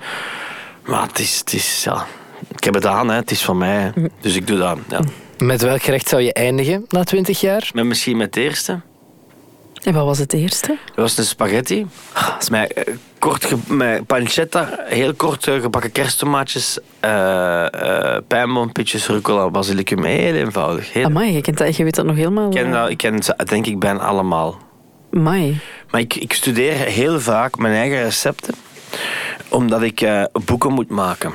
Maar 0.85 1.01
het 1.07 1.19
is, 1.19 1.39
het 1.39 1.53
is 1.53 1.83
ja, 1.83 2.05
ik 2.55 2.63
heb 2.63 2.73
het 2.73 2.85
aan, 2.85 3.09
hè. 3.09 3.15
het 3.15 3.31
is 3.31 3.41
van 3.43 3.57
mij. 3.57 3.75
hè. 3.75 3.89
Dus 4.21 4.35
ik 4.35 4.47
doe 4.47 4.57
dat. 4.57 4.77
Ja. 4.89 4.99
Met 5.37 5.61
welk 5.61 5.81
gerecht 5.81 6.07
zou 6.09 6.21
je 6.21 6.33
eindigen 6.33 6.85
na 6.87 7.03
20 7.03 7.39
jaar? 7.41 7.69
Met 7.73 7.85
misschien 7.85 8.17
met 8.17 8.35
het 8.35 8.43
eerste. 8.43 8.79
En 9.83 9.93
wat 9.93 10.05
was 10.05 10.17
het 10.17 10.33
eerste? 10.33 10.67
Dat 10.85 10.95
was 10.95 11.15
de 11.15 11.23
spaghetti. 11.23 11.85
Met, 12.51 12.73
eh, 12.73 12.93
kort 13.19 13.45
ge- 13.45 13.73
met 13.73 14.05
pancetta, 14.05 14.69
heel 14.85 15.13
kort 15.13 15.47
eh, 15.47 15.59
gebakken 15.61 15.91
kersttomaatjes, 15.91 16.79
eh 16.99 17.65
eh 18.15 18.21
pijnboompitjes, 18.27 19.07
rucola, 19.07 19.49
basilicum. 19.49 20.03
Heel 20.03 20.33
eenvoudig. 20.33 20.93
Heel... 20.93 21.05
Amai, 21.05 21.33
je, 21.33 21.41
kent 21.41 21.57
dat, 21.57 21.75
je 21.75 21.83
weet 21.83 21.95
dat 21.95 22.05
nog 22.05 22.15
helemaal. 22.15 22.45
Ik 22.49 22.55
ken, 22.55 22.71
dat, 22.71 22.89
ik 22.89 22.97
ken 22.97 23.23
ze 23.23 23.35
denk 23.45 23.65
ik 23.65 23.79
bijna 23.79 23.99
allemaal. 23.99 24.57
Amai. 25.13 25.59
Maar 25.91 26.01
ik, 26.01 26.15
ik 26.15 26.33
studeer 26.33 26.73
heel 26.73 27.19
vaak 27.19 27.57
mijn 27.57 27.73
eigen 27.73 28.03
recepten, 28.03 28.53
omdat 29.49 29.81
ik 29.81 30.01
eh, 30.01 30.23
boeken 30.45 30.73
moet 30.73 30.89
maken. 30.89 31.33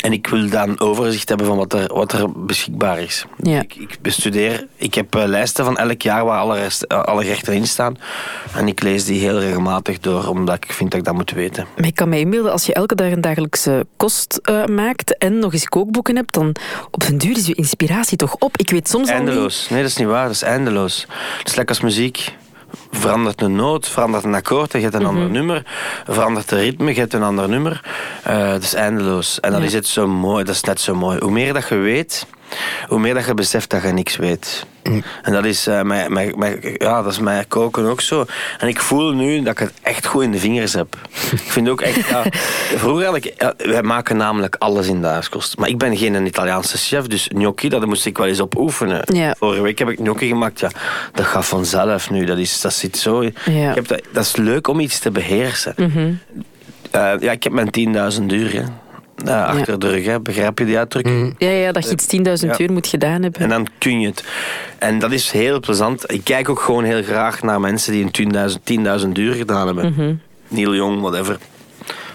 En 0.00 0.12
ik 0.12 0.26
wil 0.26 0.48
dan 0.48 0.80
overzicht 0.80 1.28
hebben 1.28 1.46
van 1.46 1.56
wat 1.56 1.72
er, 1.72 1.94
wat 1.94 2.12
er 2.12 2.44
beschikbaar 2.44 3.00
is. 3.00 3.24
Ja. 3.42 3.60
Ik, 3.60 3.74
ik 3.74 3.98
bestudeer, 4.02 4.66
ik 4.76 4.94
heb 4.94 5.14
eh, 5.14 5.24
lijsten 5.24 5.64
van 5.64 5.76
elk 5.76 6.02
jaar 6.02 6.24
waar 6.24 6.38
alle, 6.38 6.58
rest, 6.58 6.82
eh, 6.82 7.02
alle 7.02 7.22
gerechten 7.22 7.54
in 7.54 7.66
staan. 7.66 7.96
En 8.54 8.68
ik 8.68 8.82
lees 8.82 9.04
die 9.04 9.20
heel 9.20 9.38
regelmatig 9.38 9.98
door, 9.98 10.26
omdat 10.26 10.54
ik 10.54 10.72
vind 10.72 10.90
dat 10.90 11.00
ik 11.00 11.06
dat 11.06 11.14
moet 11.14 11.30
weten. 11.30 11.66
Maar 11.76 11.86
ik 11.86 11.94
kan 11.94 12.08
me 12.08 12.18
inbeelden, 12.18 12.52
als 12.52 12.66
je 12.66 12.74
elke 12.74 12.94
dag 12.94 13.12
een 13.12 13.20
dagelijkse 13.20 13.86
kost 13.96 14.40
maakt 14.66 15.18
en 15.18 15.38
nog 15.38 15.52
eens 15.52 15.66
kookboeken 15.68 16.16
hebt, 16.16 16.34
dan 16.34 16.54
op 16.90 17.00
den 17.00 17.18
duur 17.18 17.36
is 17.36 17.46
je 17.46 17.54
inspiratie 17.54 18.16
toch 18.16 18.36
op. 18.38 18.56
Ik 18.56 18.70
weet 18.70 18.88
soms 18.88 19.08
al 19.08 19.18
niet... 19.18 19.26
Eindeloos. 19.26 19.68
Nee, 19.68 19.80
dat 19.80 19.90
is 19.90 19.96
niet 19.96 20.08
waar. 20.08 20.24
Dat 20.24 20.34
is 20.34 20.42
eindeloos. 20.42 21.06
Het 21.38 21.48
is 21.48 21.54
lekker 21.54 21.74
als 21.74 21.84
muziek. 21.84 22.34
Verandert 22.90 23.40
een 23.42 23.56
noot, 23.56 23.88
verandert 23.88 24.24
een 24.24 24.34
akkoord, 24.34 24.72
je 24.72 24.78
hebt 24.78 24.94
een 24.94 25.06
ander 25.06 25.30
nummer. 25.30 25.62
Verandert 26.06 26.48
de 26.48 26.56
ritme, 26.56 26.94
je 26.94 27.00
hebt 27.00 27.12
een 27.14 27.22
ander 27.22 27.48
nummer. 27.48 27.80
Eh 28.22 28.50
het 28.50 28.62
is 28.62 28.74
eindeloos. 28.74 29.40
En 29.40 29.50
dat 29.50 29.60
Ja. 29.60 29.66
is 29.66 29.72
het 29.72 29.86
zo 29.86 30.06
mooi. 30.08 30.44
Dat 30.44 30.54
is 30.54 30.60
net 30.62 30.80
zo 30.80 30.94
mooi. 30.94 31.18
Hoe 31.18 31.30
meer 31.30 31.52
dat 31.52 31.68
je 31.68 31.74
weet, 31.74 32.26
hoe 32.88 32.98
meer 32.98 33.14
dat 33.14 33.24
je 33.26 33.34
beseft 33.34 33.70
dat 33.70 33.82
je 33.82 33.88
niks 33.92 34.16
weet. 34.16 34.66
En 35.22 35.32
dat 35.32 35.44
is, 35.44 35.66
eh 35.66 35.82
mijn, 35.82 36.12
mijn, 36.12 36.38
mijn- 36.38 36.60
ja, 36.78 37.02
dat 37.02 37.12
is 37.12 37.18
mijn 37.18 37.48
koken 37.48 37.84
ook 37.84 38.00
zo. 38.00 38.24
En 38.58 38.68
ik 38.68 38.80
voel 38.80 39.12
nu 39.12 39.42
dat 39.42 39.52
ik 39.52 39.58
het 39.58 39.72
echt 39.82 40.06
goed 40.06 40.22
in 40.22 40.30
de 40.30 40.38
vingers 40.38 40.72
heb. 40.72 40.96
ik 41.32 41.38
vind 41.52 41.68
ook 41.68 41.80
echt... 41.80 42.08
Ja, 42.08 42.24
vroeger 42.82 43.06
had 43.06 43.16
ik... 43.16 43.32
ja, 43.38 43.54
wij 43.56 43.82
maken 43.82 44.16
namelijk 44.16 44.56
alles 44.58 44.86
in 44.86 45.02
dagskost. 45.02 45.58
Maar 45.58 45.68
ik 45.68 45.78
ben 45.78 45.96
geen 45.96 46.26
Italiaanse 46.26 46.76
chef, 46.78 47.06
dus 47.06 47.28
gnocchi, 47.34 47.68
dat 47.68 47.86
moest 47.86 48.06
ik 48.06 48.18
wel 48.18 48.26
eens 48.26 48.40
op 48.40 48.56
oefenen. 48.58 49.02
Ja. 49.12 49.34
Vorige 49.38 49.62
week 49.62 49.78
heb 49.78 49.88
ik 49.88 49.98
gnocchi 49.98 50.28
gemaakt. 50.28 50.60
Ja, 50.60 50.70
dat 51.12 51.26
gaat 51.26 51.46
vanzelf 51.46 52.10
nu. 52.10 52.24
Dat, 52.24 52.38
is, 52.38 52.60
dat 52.60 52.72
zit 52.72 52.96
zo... 52.96 53.20
Ik 53.20 53.34
heb 53.74 53.86
dat, 53.88 54.00
dat 54.12 54.24
is 54.24 54.36
leuk 54.36 54.68
om 54.68 54.80
iets 54.80 54.98
te 54.98 55.10
beheersen. 55.10 55.74
Eh, 56.90 57.12
ja, 57.20 57.32
ik 57.32 57.42
heb 57.42 57.52
mijn 57.52 57.70
10.000 58.20 58.22
uur 58.26 58.52
hè. 58.52 58.62
Eh, 59.26 59.44
achter 59.44 59.78
de 59.78 59.88
rug. 59.90 60.04
Hè. 60.04 60.20
Begrijp 60.20 60.58
je 60.58 60.64
die 60.64 60.78
uitdrukking? 60.78 61.34
Ja, 61.38 61.48
ja, 61.48 61.72
dat 61.72 61.84
je 61.84 61.90
iets 61.90 62.06
10.000 62.06 62.50
Ja. 62.58 62.64
uur 62.64 62.72
moet 62.72 62.86
gedaan 62.86 63.22
hebben. 63.22 63.40
En 63.40 63.48
dan 63.48 63.66
kun 63.78 64.00
je 64.00 64.06
het. 64.06 64.24
En 64.78 64.98
dat 64.98 65.12
is 65.12 65.30
heel 65.30 65.60
plezant. 65.60 66.12
Ik 66.12 66.24
kijk 66.24 66.48
ook 66.48 66.60
gewoon 66.60 66.84
heel 66.84 67.02
graag 67.02 67.42
naar 67.42 67.60
mensen 67.60 67.92
die 67.92 68.04
een 68.04 68.10
10.000 68.10 68.64
10.000 68.64 69.18
uur 69.18 69.34
gedaan 69.34 69.66
hebben. 69.66 69.92
Mhm. 69.92 70.14
Neil 70.48 70.74
Jong, 70.74 71.00
whatever. 71.00 71.38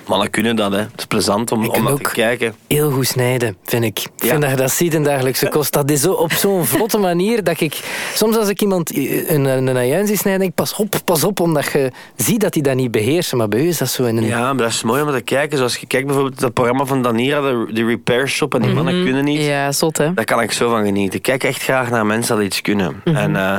Mannen 0.08 0.30
kunnen 0.30 0.56
dat, 0.56 0.72
hè. 0.72 0.78
Het 0.78 0.90
is 0.98 1.06
plezant 1.06 1.52
om, 1.52 1.60
om 1.64 1.72
kan 1.72 1.84
dat 1.84 1.92
ook- 1.94 2.02
te 2.04 2.10
kijken. 2.14 2.56
Heel 2.68 2.92
goed 2.92 3.08
snijden, 3.08 3.58
vind 3.64 3.84
ik. 3.84 4.00
Ik 4.00 4.10
Ja. 4.24 4.28
vind 4.30 4.42
dat 4.42 4.50
je 4.50 4.56
dat 4.56 4.72
ziet 4.72 4.94
in 4.94 5.04
dagelijkse 5.04 5.50
kost. 5.50 5.74
Dat 5.74 5.92
is 5.92 6.02
zo 6.02 6.12
op 6.14 6.32
zo'n 6.32 6.66
vlotte 6.74 6.98
manier 6.98 7.44
dat 7.44 7.60
ik... 7.60 7.80
Soms 8.14 8.38
als 8.38 8.50
ik 8.50 8.62
iemand 8.62 8.96
een, 8.98 9.46
een, 9.46 9.68
een 9.68 9.78
ajuin 9.78 10.08
zie 10.08 10.18
snijden, 10.18 10.42
denk 10.42 10.52
ik 10.52 10.58
pas 10.66 10.76
op, 10.76 10.96
pas 11.06 11.24
op, 11.24 11.40
omdat 11.40 11.72
je 11.72 11.92
ziet 12.16 12.42
dat 12.42 12.54
hij 12.54 12.64
dat 12.64 12.76
niet 12.76 12.92
beheerst. 12.92 13.34
Maar 13.34 13.48
bij 13.48 13.60
u 13.60 13.68
is 13.68 13.78
dat 13.78 13.90
zo 13.90 14.04
in 14.04 14.18
een... 14.18 14.24
Ja, 14.26 14.40
maar 14.54 14.64
dat 14.64 14.70
is 14.74 14.84
mooi 14.84 15.02
om 15.02 15.12
te 15.12 15.22
kijken. 15.22 15.58
Zoals 15.58 15.78
je 15.78 15.88
kijkt 15.88 16.06
bijvoorbeeld 16.06 16.40
dat 16.40 16.54
programma 16.54 16.86
van 16.86 17.02
Danira, 17.02 17.42
de, 17.42 17.68
de 17.74 17.86
Repair 17.86 18.28
Shop, 18.30 18.54
en 18.56 18.62
die 18.62 18.74
mannen 18.74 19.04
kunnen 19.04 19.24
niet. 19.26 19.40
Mhm. 19.40 19.48
Ja, 19.50 19.72
zot 19.72 19.98
hè. 19.98 20.14
Daar 20.14 20.26
kan 20.26 20.42
ik 20.42 20.52
zo 20.52 20.70
van 20.70 20.86
genieten. 20.86 21.18
Ik 21.18 21.22
kijk 21.24 21.44
echt 21.44 21.64
graag 21.64 21.90
naar 21.90 22.06
mensen 22.06 22.36
die 22.38 22.46
iets 22.46 22.62
kunnen. 22.62 23.02
Mhm. 23.06 23.16
En 23.16 23.36
eh, 23.36 23.58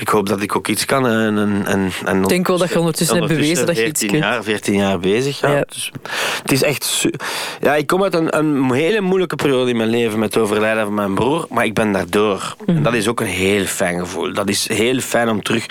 ik 0.00 0.08
hoop 0.08 0.28
dat 0.28 0.42
ik 0.42 0.56
ook 0.56 0.68
iets 0.68 0.84
kan. 0.84 1.06
En, 1.06 1.38
en, 1.38 1.62
en, 1.66 1.92
en 2.04 2.22
Ik 2.22 2.28
denk 2.28 2.46
wel 2.46 2.58
dat 2.58 2.68
je 2.68 2.78
ondertussen 2.78 3.16
hebt 3.16 3.28
bewezen 3.28 3.66
dat 3.66 3.76
je 3.76 3.86
iets 3.86 4.00
14 4.00 4.08
kunt. 4.08 4.22
Jaar, 4.22 4.42
14 4.42 4.74
jaar 4.74 4.98
bezig. 4.98 5.40
Ja. 5.40 5.50
Ja. 5.50 5.64
Dus, 5.68 5.90
het 6.42 6.52
is 6.52 6.62
echt... 6.62 7.06
Ja, 7.60 7.74
ik 7.74 7.86
kom 7.86 8.02
uit 8.02 8.14
een, 8.14 8.38
een 8.38 8.72
hele 8.72 9.00
moeilijke 9.00 9.36
periode 9.36 9.70
in 9.70 9.76
mijn 9.76 9.88
leven 9.88 10.18
met 10.18 10.34
het 10.34 10.42
overlijden 10.42 10.84
van 10.84 10.94
mijn 10.94 11.14
broer. 11.14 11.46
Maar 11.50 11.64
ik 11.64 11.74
ben 11.74 11.92
daardoor. 11.92 12.56
Mhm. 12.66 12.76
En 12.76 12.82
dat 12.82 12.94
is 12.94 13.08
ook 13.08 13.20
een 13.20 13.26
heel 13.26 13.64
fijn 13.64 13.98
gevoel. 13.98 14.32
Dat 14.32 14.48
is 14.48 14.68
heel 14.68 15.00
fijn 15.00 15.28
om 15.28 15.42
terug 15.42 15.66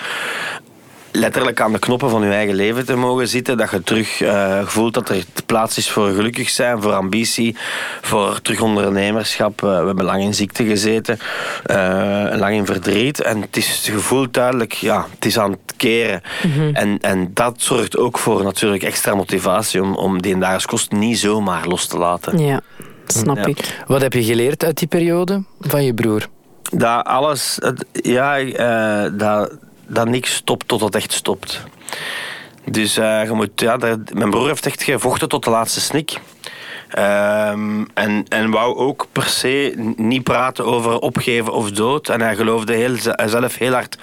letterlijk 1.16 1.60
aan 1.60 1.72
de 1.72 1.78
knoppen 1.78 2.10
van 2.10 2.22
je 2.22 2.30
eigen 2.32 2.54
leven 2.54 2.86
te 2.86 2.96
mogen 2.96 3.28
zitten. 3.28 3.56
Dat 3.56 3.70
je 3.70 3.82
terug 3.82 4.20
eh, 4.20 4.60
voelt 4.66 4.94
dat 4.94 5.08
er 5.08 5.24
plaats 5.46 5.78
is 5.78 5.90
voor 5.90 6.08
gelukkig 6.10 6.50
zijn, 6.50 6.82
voor 6.82 6.92
ambitie, 6.92 7.56
voor 8.00 8.40
terug 8.42 8.60
ondernemerschap. 8.60 9.62
Eh, 9.62 9.80
we 9.80 9.86
hebben 9.86 10.04
lang 10.04 10.22
in 10.22 10.34
ziekte 10.34 10.64
gezeten, 10.64 11.18
eh, 11.64 11.76
lang 12.36 12.54
in 12.54 12.66
verdriet. 12.66 13.22
En 13.22 13.40
het 13.40 13.56
is 13.56 13.68
het 13.68 13.94
gevoel 13.94 14.26
duidelijk, 14.30 14.72
ja, 14.72 15.06
het 15.14 15.24
is 15.24 15.38
aan 15.38 15.50
het 15.50 15.74
keren. 15.76 16.22
en, 16.72 16.98
en 17.00 17.30
dat 17.34 17.54
zorgt 17.56 17.96
ook 17.96 18.18
voor 18.18 18.42
natuurlijk 18.44 18.82
extra 18.82 19.14
motivatie 19.14 19.82
om, 19.82 19.94
om 19.94 20.22
die 20.22 20.38
dagelijks 20.38 20.66
kost 20.66 20.92
niet 20.92 21.18
zomaar 21.18 21.66
los 21.66 21.86
te 21.86 21.98
laten. 21.98 22.38
Ja, 22.38 22.60
snap 23.06 23.36
Ja. 23.36 23.44
ik. 23.46 23.82
Wat 23.86 24.00
heb 24.02 24.12
je 24.12 24.24
geleerd 24.24 24.64
uit 24.64 24.78
die 24.78 24.88
periode 24.88 25.42
van 25.60 25.84
je 25.84 25.94
broer? 25.94 26.26
Dat 26.72 27.04
alles, 27.04 27.56
het- 27.60 27.84
ja, 27.92 28.38
dat, 29.08 29.52
dat 29.86 30.08
niks 30.08 30.34
stopt 30.34 30.68
tot 30.68 30.80
het 30.80 30.94
echt 30.94 31.12
stopt. 31.12 31.62
Dus 32.64 32.96
eh, 32.96 33.24
je 33.24 33.32
moet, 33.32 33.60
ja, 33.60 33.76
mijn 34.12 34.30
broer 34.30 34.46
heeft 34.46 34.66
echt 34.66 34.82
gevochten 34.82 35.28
tot 35.28 35.44
de 35.44 35.50
laatste 35.50 35.80
snik. 35.80 36.20
Ehm, 36.94 37.84
en, 37.94 38.24
en 38.28 38.50
wou 38.50 38.76
ook 38.76 39.06
per 39.12 39.24
se 39.24 39.74
niet 39.96 40.22
praten 40.22 40.64
over 40.64 40.98
opgeven 40.98 41.52
of 41.52 41.70
dood. 41.70 42.08
En 42.08 42.20
hij 42.20 42.36
geloofde 42.36 42.74
heel, 42.74 42.96
zelf 43.26 43.58
heel 43.58 43.72
hard 43.72 43.98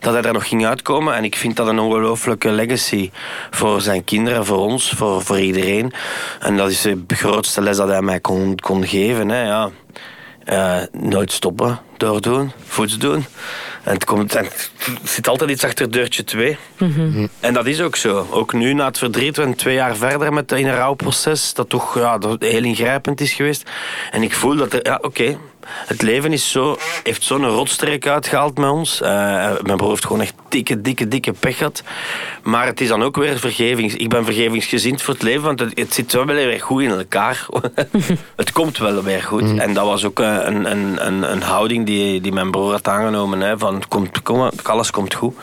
dat 0.00 0.12
hij 0.12 0.22
er 0.22 0.32
nog 0.32 0.48
ging 0.48 0.66
uitkomen. 0.66 1.14
En 1.14 1.24
ik 1.24 1.36
vind 1.36 1.56
dat 1.56 1.66
een 1.66 1.78
ongelooflijke 1.78 2.50
legacy 2.50 3.10
voor 3.50 3.80
zijn 3.80 4.04
kinderen, 4.04 4.44
voor 4.44 4.58
ons, 4.58 4.90
voor, 4.90 5.22
voor 5.22 5.40
iedereen. 5.40 5.92
En 6.40 6.56
dat 6.56 6.70
is 6.70 6.82
de 6.82 7.14
grootste 7.14 7.60
les 7.62 7.76
dat 7.76 7.88
hij 7.88 8.02
mij 8.02 8.20
kon, 8.20 8.56
kon 8.56 8.86
geven. 8.86 9.28
Hè, 9.28 9.42
ja. 9.42 9.70
Eh, 10.44 10.76
nooit 10.92 11.32
stoppen, 11.32 11.80
doordoen, 11.96 12.52
voets 12.66 12.98
doen. 12.98 13.24
En 13.82 13.94
het, 13.94 14.04
komt, 14.04 14.34
en 14.34 14.44
het 14.44 14.70
zit 15.02 15.28
altijd 15.28 15.50
iets 15.50 15.64
achter 15.64 15.90
deurtje 15.90 16.24
2. 16.24 16.56
En 17.40 17.54
dat 17.54 17.66
is 17.66 17.80
ook 17.80 17.96
zo. 17.96 18.26
Ook 18.30 18.52
nu, 18.52 18.72
na 18.72 18.86
het 18.86 18.98
verdriet, 18.98 19.36
we 19.36 19.54
twee 19.54 19.74
jaar 19.74 19.96
verder 19.96 20.32
met 20.32 20.52
in 20.52 20.66
een 20.66 20.74
rouwproces, 20.74 21.54
dat 21.54 21.68
toch 21.68 21.98
ja, 21.98 22.18
dat 22.18 22.42
heel 22.42 22.64
ingrijpend 22.64 23.20
is 23.20 23.32
geweest. 23.32 23.70
En 24.10 24.22
ik 24.22 24.34
voel 24.34 24.56
dat 24.56 24.72
er, 24.72 24.80
ja, 24.82 24.98
oké, 25.02 25.38
het 25.86 26.02
leven 26.02 26.32
is 26.32 26.50
zo, 26.50 26.76
heeft 27.02 27.22
zo'n 27.22 27.46
rotstreek 27.46 28.06
uitgehaald 28.06 28.58
met 28.58 28.70
ons. 28.70 29.00
Uh, 29.00 29.08
mijn 29.62 29.76
broer 29.76 29.88
heeft 29.88 30.06
gewoon 30.06 30.20
echt 30.20 30.34
dikke, 30.48 30.80
dikke, 30.80 31.08
dikke 31.08 31.32
pech 31.32 31.56
gehad. 31.56 31.82
Maar 32.42 32.66
het 32.66 32.80
is 32.80 32.88
dan 32.88 33.02
ook 33.02 33.16
weer 33.16 33.38
vergevings. 33.38 33.94
Ik 33.94 34.08
ben 34.08 34.24
vergevingsgezind 34.24 35.02
voor 35.02 35.14
het 35.14 35.22
leven, 35.22 35.42
want 35.42 35.60
het, 35.60 35.78
het 35.78 35.94
zit 35.94 36.12
wel 36.12 36.26
weer 36.26 36.60
goed 36.60 36.82
in 36.82 36.90
elkaar. 36.90 37.46
het 38.36 38.52
komt 38.52 38.78
wel 38.78 39.02
weer 39.02 39.22
goed. 39.22 39.42
Mm. 39.42 39.58
En 39.58 39.74
dat 39.74 39.84
was 39.84 40.04
ook 40.04 40.18
een, 40.18 40.70
een, 40.70 41.06
een, 41.06 41.32
een, 41.32 41.42
houding 41.42 41.86
die, 41.86 42.20
die 42.20 42.32
mijn 42.32 42.50
broer 42.50 42.70
had 42.70 42.88
aangenomen. 42.88 43.40
Hè, 43.40 43.58
van, 43.58 43.82
komt, 43.88 44.22
kom, 44.22 44.50
alles 44.62 44.90
komt 44.90 45.14
goed. 45.14 45.34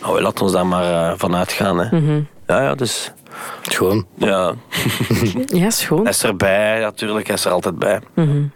Nou, 0.00 0.20
laat 0.20 0.42
ons 0.42 0.52
daar 0.52 0.66
maar 0.66 1.10
uh, 1.10 1.12
van 1.16 1.36
uitgaan. 1.36 1.78
Hè. 1.78 2.00
Mhm. 2.00 2.20
Ja, 2.46 2.62
ja, 2.62 2.74
dus... 2.74 3.12
Schoon. 3.62 4.06
Ja. 4.16 4.54
ja, 5.46 5.70
schoon. 5.70 6.02
Hij 6.02 6.10
is 6.10 6.22
erbij, 6.22 6.80
natuurlijk. 6.80 7.26
Hij 7.26 7.36
is 7.36 7.44
er 7.44 7.52
altijd 7.52 7.78
bij. 7.78 8.00
Mm 8.14 8.52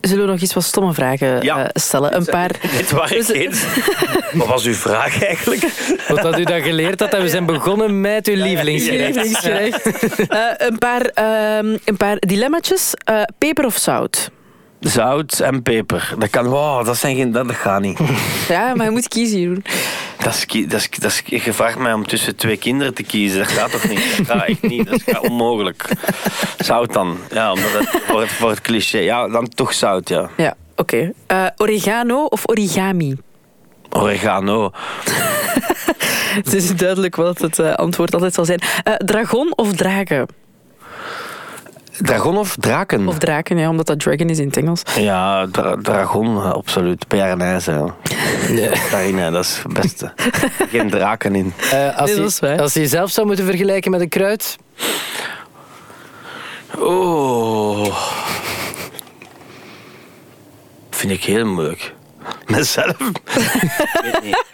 Zullen 0.00 0.24
we 0.24 0.30
nog 0.30 0.40
eens 0.40 0.54
wat 0.54 0.64
stomme 0.64 0.92
vragen 0.92 1.42
ja. 1.42 1.58
uh, 1.58 1.66
stellen? 1.72 2.16
Een 2.16 2.24
paar... 2.24 2.50
Dit 2.76 2.90
waar 2.90 3.12
ik 3.12 3.28
eens. 3.28 3.64
Wat 4.32 4.46
was 4.46 4.64
uw 4.64 4.74
vraag 4.74 5.24
eigenlijk? 5.24 5.62
Wat 6.08 6.18
had 6.18 6.38
u 6.38 6.44
dan 6.44 6.62
geleerd 6.62 7.00
had? 7.00 7.10
Dat 7.10 7.22
we 7.22 7.28
zijn 7.28 7.46
begonnen 7.46 8.00
met 8.00 8.28
uw 8.28 8.34
lievelingsgerecht. 8.34 9.86
uh, 9.86 10.38
een, 10.68 10.78
paar, 10.78 11.10
uh, 11.18 11.76
een 11.84 11.96
paar 11.96 12.16
dilemma's. 12.18 12.94
Uh, 13.10 13.22
peper 13.38 13.64
of 13.64 13.76
zout? 13.76 14.30
Zout 14.80 15.40
en 15.40 15.62
peper. 15.62 16.14
Dat 16.18 16.30
kan, 16.30 16.46
wow, 16.46 16.86
dat, 16.86 16.96
zijn 16.96 17.16
geen, 17.16 17.32
dat, 17.32 17.46
dat 17.46 17.56
gaat 17.56 17.80
niet. 17.80 17.98
Ja, 18.48 18.74
maar 18.74 18.86
je 18.86 18.92
moet 18.92 19.08
kiezen, 19.08 19.40
Jeroen. 19.40 19.64
Dat 20.18 20.34
is, 20.34 20.66
dat 20.68 20.80
is, 20.80 20.90
dat 20.90 21.10
is, 21.10 21.22
je 21.44 21.52
vraagt 21.52 21.78
mij 21.78 21.92
om 21.92 22.06
tussen 22.06 22.36
twee 22.36 22.56
kinderen 22.56 22.94
te 22.94 23.02
kiezen. 23.02 23.38
Dat 23.38 23.48
gaat 23.48 23.70
toch 23.70 23.88
niet? 23.88 24.16
Dat 24.16 24.26
gaat 24.26 24.48
echt 24.48 24.62
niet. 24.62 24.90
Dat 24.90 25.02
is 25.04 25.18
onmogelijk. 25.18 25.88
Zout 26.58 26.92
dan. 26.92 27.18
Ja, 27.30 27.52
omdat 27.52 27.72
het, 27.72 28.02
voor, 28.06 28.20
het, 28.20 28.30
voor 28.30 28.50
het 28.50 28.60
cliché. 28.60 28.98
Ja, 28.98 29.28
dan 29.28 29.48
toch 29.48 29.72
zout, 29.72 30.08
ja. 30.08 30.30
Ja, 30.36 30.54
oké. 30.76 31.12
Okay. 31.26 31.44
Uh, 31.44 31.50
oregano 31.56 32.24
of 32.24 32.48
origami? 32.48 33.16
Oregano. 33.90 34.70
het 36.40 36.54
is 36.54 36.76
duidelijk 36.76 37.16
wat 37.16 37.38
het 37.38 37.58
uh, 37.58 37.74
antwoord 37.74 38.14
altijd 38.14 38.34
zal 38.34 38.44
zijn. 38.44 38.62
Uh, 38.88 38.94
dragon 38.94 39.52
of 39.56 39.72
draken? 39.72 40.26
Dragon 42.02 42.36
of 42.36 42.56
draken? 42.56 43.08
Of 43.08 43.18
draken, 43.18 43.58
ja, 43.58 43.68
omdat 43.68 43.86
dat 43.86 44.00
dragon 44.00 44.28
is 44.28 44.38
in 44.38 44.46
het 44.46 44.56
Engels. 44.56 44.82
Ja, 44.96 45.46
dra 45.46 45.76
dragon, 45.82 46.52
absoluut. 46.52 47.08
Pejanaise. 47.08 47.72
Ja. 47.72 47.94
Nee. 48.48 48.70
Daarin, 48.90 49.32
dat 49.32 49.44
is 49.44 49.60
het 49.62 49.72
beste. 49.72 50.12
Geen 50.70 50.90
draken 50.90 51.34
in. 51.34 51.52
Uh, 51.72 51.98
als, 51.98 52.40
nee, 52.40 52.52
je, 52.52 52.62
als 52.62 52.72
je 52.72 52.80
jezelf 52.80 53.10
zou 53.10 53.26
moeten 53.26 53.44
vergelijken 53.44 53.90
met 53.90 54.00
een 54.00 54.08
kruid? 54.08 54.56
Oh. 56.78 57.96
Vind 60.90 61.12
ik 61.12 61.24
heel 61.24 61.46
moeilijk. 61.46 61.94
Mezelf? 62.46 62.96
weet 64.02 64.22
niet. 64.22 64.44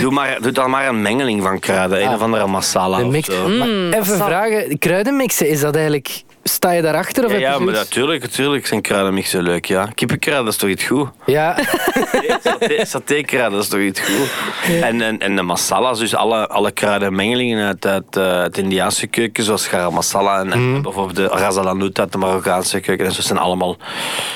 Doe, 0.00 0.12
maar, 0.12 0.40
doe 0.40 0.52
dan 0.52 0.70
maar 0.70 0.88
een 0.88 1.02
mengeling 1.02 1.42
van 1.42 1.58
kruiden. 1.58 2.02
Een 2.02 2.08
ah. 2.08 2.14
of 2.14 2.20
andere 2.20 2.46
masala. 2.46 2.98
Mix. 2.98 3.28
Of 3.28 3.34
zo. 3.34 3.48
Mm, 3.48 3.92
even 3.92 4.16
vragen, 4.16 4.78
kruidenmixen, 4.78 5.48
is 5.48 5.60
dat 5.60 5.74
eigenlijk 5.74 6.22
Sta 6.44 6.72
je 6.72 6.82
daarachter? 6.82 7.24
Of 7.24 7.30
ja, 7.30 7.36
heb 7.36 7.46
ja 7.46 7.54
je 7.58 7.64
maar 7.64 7.74
natuurlijk, 7.74 8.22
natuurlijk 8.22 8.66
zijn 8.66 8.80
kruidenmixen 8.80 9.42
leuk. 9.42 9.64
Ja. 9.64 9.86
Kippenkruiden, 9.94 10.44
dat 10.44 10.54
is 10.54 10.60
toch 10.60 10.70
iets 10.70 10.84
goed? 10.84 11.08
Ja. 11.26 11.56
Satékruiden, 12.94 13.52
dat 13.52 13.62
is 13.62 13.68
toch 13.68 13.80
iets 13.80 14.00
goed? 14.00 14.30
En, 14.82 15.00
en, 15.00 15.18
en 15.18 15.36
de 15.36 15.42
masala's, 15.42 15.98
dus 15.98 16.14
alle, 16.14 16.46
alle 16.46 16.70
kruidenmengelingen 16.70 17.66
uit, 17.66 17.86
uit, 17.86 18.16
uh, 18.16 18.22
uit 18.22 18.54
de 18.54 18.62
Indiaanse 18.62 19.06
keuken, 19.06 19.44
zoals 19.44 19.66
garam 19.66 19.94
masala 19.94 20.40
en, 20.40 20.58
mm. 20.58 20.82
bijvoorbeeld 20.82 21.16
de 21.16 21.26
razalanut 21.26 21.98
uit 21.98 22.12
de 22.12 22.18
Marokkaanse 22.18 22.80
keuken. 22.80 23.06
En 23.06 23.12
zo 23.12 23.22
zijn 23.22 23.38
allemaal 23.38 23.76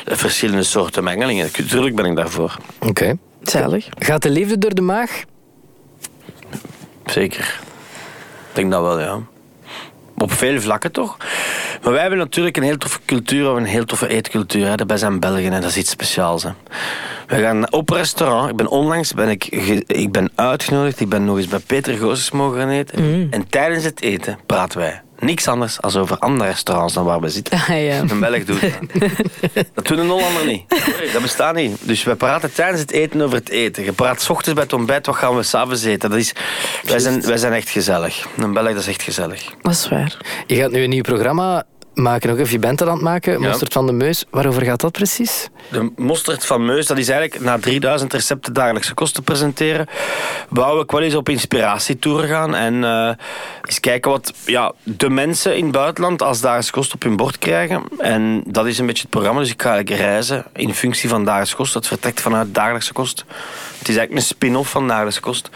verschillende 0.04 0.62
soorten 0.62 1.04
mengelingen. 1.04 1.50
Natuurlijk 1.58 1.96
ben 1.96 2.04
ik 2.04 2.16
daarvoor. 2.16 2.56
Oké. 2.78 2.88
Okay. 2.88 3.18
Zalig. 3.42 3.86
Gaat 3.98 4.22
de 4.22 4.30
liefde 4.30 4.58
door 4.58 4.74
de 4.74 4.80
maag? 4.80 5.22
Zeker. 7.06 7.60
Ik 8.48 8.54
denk 8.54 8.70
dat 8.70 8.82
wel, 8.82 9.00
ja. 9.00 9.20
Op 10.18 10.32
veel 10.32 10.60
vlakken 10.60 10.92
toch? 10.92 11.16
Maar 11.82 11.92
wij 11.92 12.00
hebben 12.00 12.18
natuurlijk 12.18 12.56
een 12.56 12.62
heel 12.62 12.76
toffe 12.76 12.98
cultuur, 13.04 13.46
een 13.46 13.64
heel 13.64 13.84
toffe 13.84 14.08
eetcultuur. 14.08 14.66
Hè. 14.66 14.74
Daarbij 14.74 14.96
zijn 14.96 15.20
Belgen 15.20 15.52
en 15.52 15.60
dat 15.60 15.70
is 15.70 15.76
iets 15.76 15.90
speciaals. 15.90 16.42
Hè. 16.42 16.50
We 17.26 17.40
gaan 17.40 17.72
op 17.72 17.88
restaurant. 17.88 18.50
Ik 18.50 18.56
ben 18.56 18.68
onlangs 18.68 19.14
ben 19.14 19.28
ik, 19.28 19.44
ik 19.86 20.12
ben 20.12 20.30
uitgenodigd. 20.34 21.00
Ik 21.00 21.08
ben 21.08 21.24
nog 21.24 21.36
eens 21.36 21.48
bij 21.48 21.58
Peter 21.58 21.96
Goossens 21.96 22.30
mogen 22.30 22.58
gaan 22.58 22.68
eten. 22.68 23.04
Mm. 23.04 23.26
En 23.30 23.48
tijdens 23.48 23.84
het 23.84 24.02
eten 24.02 24.38
praten 24.46 24.78
wij 24.78 25.02
niks 25.18 25.48
anders 25.48 25.76
dan 25.80 25.96
over 25.96 26.18
andere 26.18 26.50
restaurants 26.50 26.94
dan 26.94 27.04
waar 27.04 27.20
we 27.20 27.28
zitten. 27.28 27.58
Ah, 27.66 27.84
ja. 27.84 28.00
Een 28.08 28.20
Belg 28.20 28.44
doet 28.44 28.60
dat. 28.60 28.72
dat 29.74 29.86
doet 29.86 29.98
een 29.98 30.08
Hollander 30.08 30.46
niet. 30.46 30.62
dat 31.12 31.22
bestaat 31.22 31.54
niet. 31.54 31.78
Dus 31.82 32.04
we 32.04 32.14
praten 32.14 32.52
tijdens 32.52 32.80
het 32.80 32.90
eten 32.90 33.20
over 33.22 33.38
het 33.38 33.48
eten. 33.48 33.84
Je 33.84 33.92
praat 33.92 34.20
s 34.20 34.30
ochtends 34.30 34.54
bij 34.54 34.62
het 34.62 34.72
ontbijt, 34.72 35.06
wat 35.06 35.16
gaan 35.16 35.36
we 35.36 35.42
s'avonds 35.42 35.84
eten. 35.84 36.10
Dat 36.10 36.18
is, 36.18 36.32
wij, 36.84 36.98
zijn, 36.98 37.22
wij 37.22 37.36
zijn 37.36 37.52
echt 37.52 37.68
gezellig. 37.68 38.26
Een 38.36 38.52
Belg 38.52 38.68
dat 38.68 38.76
is 38.76 38.86
echt 38.86 39.02
gezellig. 39.02 39.54
Dat 39.62 39.72
is 39.72 39.88
waar. 39.88 40.16
Je 40.46 40.54
gaat 40.54 40.70
nu 40.70 40.82
een 40.82 40.90
nieuw 40.90 41.02
programma 41.02 41.64
maken 41.96 42.30
ook. 42.30 42.38
Of 42.38 42.50
je 42.50 42.58
bent 42.58 42.82
aan 42.82 42.88
het 42.88 43.00
maken. 43.00 43.40
Ja. 43.40 43.48
Mosterd 43.48 43.72
van 43.72 43.86
de 43.86 43.92
Meus. 43.92 44.24
Waarover 44.30 44.62
gaat 44.62 44.80
dat 44.80 44.92
precies? 44.92 45.48
De 45.70 45.92
mosterd 45.96 46.44
van 46.44 46.64
Meus, 46.64 46.86
dat 46.86 46.98
is 46.98 47.08
eigenlijk 47.08 47.44
na 47.44 47.58
3000 47.58 48.12
recepten 48.12 48.52
dagelijkse 48.52 48.94
kosten 48.94 49.22
presenteren. 49.22 49.86
Wou 50.48 50.82
ik 50.82 50.90
wel 50.90 51.02
eens 51.02 51.14
op 51.14 51.28
inspiratietour 51.28 52.22
gaan. 52.22 52.54
En 52.54 52.74
uh, 52.74 53.10
eens 53.62 53.80
kijken 53.80 54.10
wat 54.10 54.32
ja, 54.46 54.72
de 54.82 55.10
mensen 55.10 55.56
in 55.56 55.62
het 55.62 55.72
buitenland 55.72 56.22
als 56.22 56.40
dagelijkse 56.40 56.72
kost 56.72 56.94
op 56.94 57.02
hun 57.02 57.16
bord 57.16 57.38
krijgen. 57.38 57.82
En 57.98 58.42
dat 58.46 58.66
is 58.66 58.78
een 58.78 58.86
beetje 58.86 59.02
het 59.02 59.10
programma. 59.10 59.40
Dus 59.40 59.50
ik 59.50 59.62
ga 59.62 59.72
eigenlijk 59.72 60.00
reizen 60.00 60.44
in 60.54 60.74
functie 60.74 61.08
van 61.08 61.24
dagelijkse 61.24 61.56
kost. 61.56 61.72
Dat 61.72 61.86
vertrekt 61.86 62.20
vanuit 62.20 62.54
dagelijkse 62.54 62.92
kost. 62.92 63.24
Het 63.78 63.88
is 63.88 63.96
eigenlijk 63.96 64.12
een 64.12 64.34
spin-off 64.36 64.70
van 64.70 64.88
dagelijkse 64.88 65.20
kost. 65.20 65.50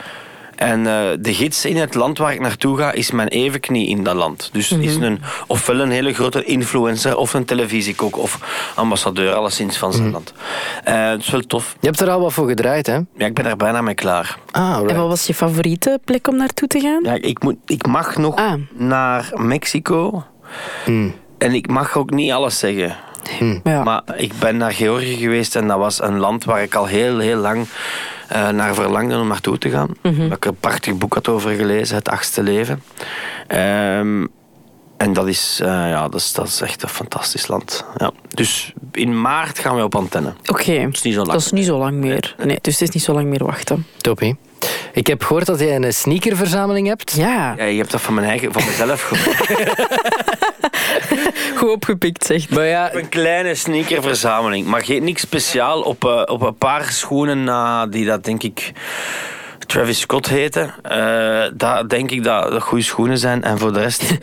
En 0.60 0.80
uh, 0.80 1.00
de 1.20 1.34
gids 1.34 1.64
in 1.64 1.76
het 1.76 1.94
land 1.94 2.18
waar 2.18 2.32
ik 2.32 2.40
naartoe 2.40 2.78
ga, 2.78 2.92
is 2.92 3.10
mijn 3.10 3.28
evenknie 3.28 3.88
in 3.88 4.04
dat 4.04 4.14
land. 4.14 4.48
Dus 4.52 4.68
mm 4.68 4.78
-hmm. 4.78 4.88
is 4.88 4.96
een, 4.96 5.20
ofwel 5.46 5.80
een 5.80 5.90
hele 5.90 6.12
grote 6.12 6.44
influencer, 6.44 7.16
of 7.16 7.34
een 7.34 7.44
televisiekok, 7.44 8.18
of 8.18 8.38
ambassadeur, 8.74 9.32
alleszins 9.32 9.78
van 9.78 9.92
zijn 9.92 10.04
mm 10.06 10.12
-hmm. 10.12 10.22
land. 10.24 10.32
Uh, 10.88 11.10
dat 11.10 11.20
is 11.20 11.30
wel 11.30 11.40
tof. 11.40 11.76
Je 11.80 11.86
hebt 11.86 12.00
er 12.00 12.10
al 12.10 12.20
wat 12.20 12.32
voor 12.32 12.48
gedraaid, 12.48 12.86
hè? 12.86 12.94
Ja, 12.94 13.26
ik 13.26 13.34
ben 13.34 13.46
er 13.46 13.56
bijna 13.56 13.82
mee 13.82 13.94
klaar. 13.94 14.38
Ah, 14.50 14.76
right. 14.76 14.90
En 14.90 14.96
wat 14.96 15.08
was 15.08 15.26
je 15.26 15.34
favoriete 15.34 16.00
plek 16.04 16.28
om 16.28 16.36
naartoe 16.36 16.68
te 16.68 16.80
gaan? 16.80 17.02
Ja, 17.02 17.14
ik, 17.20 17.42
moet, 17.42 17.56
ik 17.66 17.86
mag 17.86 18.16
nog 18.16 18.36
ah. 18.36 18.54
naar 18.72 19.30
Mexico. 19.34 20.24
Mm. 20.86 21.14
En 21.38 21.54
ik 21.54 21.68
mag 21.68 21.96
ook 21.96 22.10
niet 22.10 22.32
alles 22.32 22.58
zeggen. 22.58 22.96
Hm. 23.38 23.58
Ja. 23.64 23.82
Maar 23.82 24.02
ik 24.16 24.32
ben 24.38 24.56
naar 24.56 24.72
Georgië 24.72 25.16
geweest 25.16 25.56
en 25.56 25.66
dat 25.66 25.78
was 25.78 26.02
een 26.02 26.18
land 26.18 26.44
waar 26.44 26.62
ik 26.62 26.74
al 26.74 26.86
heel, 26.86 27.18
heel 27.18 27.38
lang 27.38 27.66
uh, 28.32 28.48
naar 28.48 28.74
verlangde 28.74 29.18
om 29.18 29.28
naartoe 29.28 29.58
te 29.58 29.70
gaan. 29.70 29.88
Mm 30.02 30.14
-hmm. 30.14 30.28
Dat 30.28 30.36
ik 30.36 30.44
een 30.44 30.56
prachtig 30.56 30.94
boek 30.94 31.14
had 31.14 31.28
over 31.28 31.50
gelezen, 31.50 31.96
Het 31.96 32.08
Achtste 32.08 32.42
Leven. 32.42 32.82
Um, 33.48 34.28
en 34.96 35.12
dat 35.12 35.28
is, 35.28 35.58
uh, 35.62 35.68
ja, 35.68 36.08
dat 36.08 36.20
is, 36.20 36.32
dat 36.32 36.46
is 36.46 36.60
echt 36.60 36.82
een 36.82 36.88
fantastisch 36.88 37.46
land. 37.46 37.84
Ja. 37.96 38.10
Dus 38.28 38.72
in 38.92 39.20
maart 39.20 39.58
gaan 39.58 39.76
we 39.76 39.82
op 39.82 39.94
antenne. 39.94 40.32
Oké, 40.40 40.50
okay. 40.50 40.84
dat 40.84 40.94
is 40.94 41.02
niet 41.02 41.14
zo 41.14 41.20
lang, 41.20 41.32
dat 41.32 41.40
is 41.40 41.52
niet 41.52 41.64
zo 41.64 41.78
lang 41.78 41.96
meer. 41.96 42.34
Nee, 42.38 42.46
nee. 42.46 42.58
dus 42.60 42.78
het 42.78 42.88
is 42.88 42.94
niet 42.94 43.02
zo 43.02 43.12
lang 43.12 43.26
meer 43.26 43.44
wachten. 43.44 43.86
Toppie. 43.96 44.36
Ik 44.92 45.06
heb 45.06 45.22
gehoord 45.22 45.46
dat 45.46 45.60
jij 45.60 45.76
een 45.76 45.94
sneakerverzameling 45.94 46.86
hebt. 46.86 47.12
Ja. 47.12 47.54
Ja, 47.56 47.64
je 47.64 47.78
hebt 47.78 47.90
dat 47.90 48.00
van, 48.00 48.14
mijn 48.14 48.26
eigen, 48.26 48.52
van 48.52 48.64
mezelf 48.64 49.02
gehoord. 49.02 49.68
Goed 51.56 51.70
opgepikt, 51.70 52.24
zeg. 52.24 52.50
Maar 52.50 52.66
ja, 52.66 52.94
een 52.94 53.08
kleine 53.08 53.54
sneakerverzameling. 53.54 54.66
Maar 54.66 54.84
geen, 54.84 55.04
niks 55.04 55.22
speciaal 55.22 55.80
op, 55.82 56.04
uh, 56.04 56.22
op 56.26 56.42
een 56.42 56.56
paar 56.56 56.84
schoenen 56.84 57.44
na 57.44 57.86
die 57.86 58.04
dat 58.04 58.24
denk 58.24 58.42
ik... 58.42 58.72
Travis 59.70 60.00
Scott 60.00 60.28
heten. 60.28 60.74
Uh, 60.90 61.44
dat 61.54 61.90
denk 61.90 62.10
ik 62.10 62.24
dat 62.24 62.50
dat 62.50 62.62
goede 62.62 62.84
schoenen 62.84 63.18
zijn. 63.18 63.42
En 63.42 63.58
voor 63.58 63.72
de 63.72 63.80
rest 63.80 64.02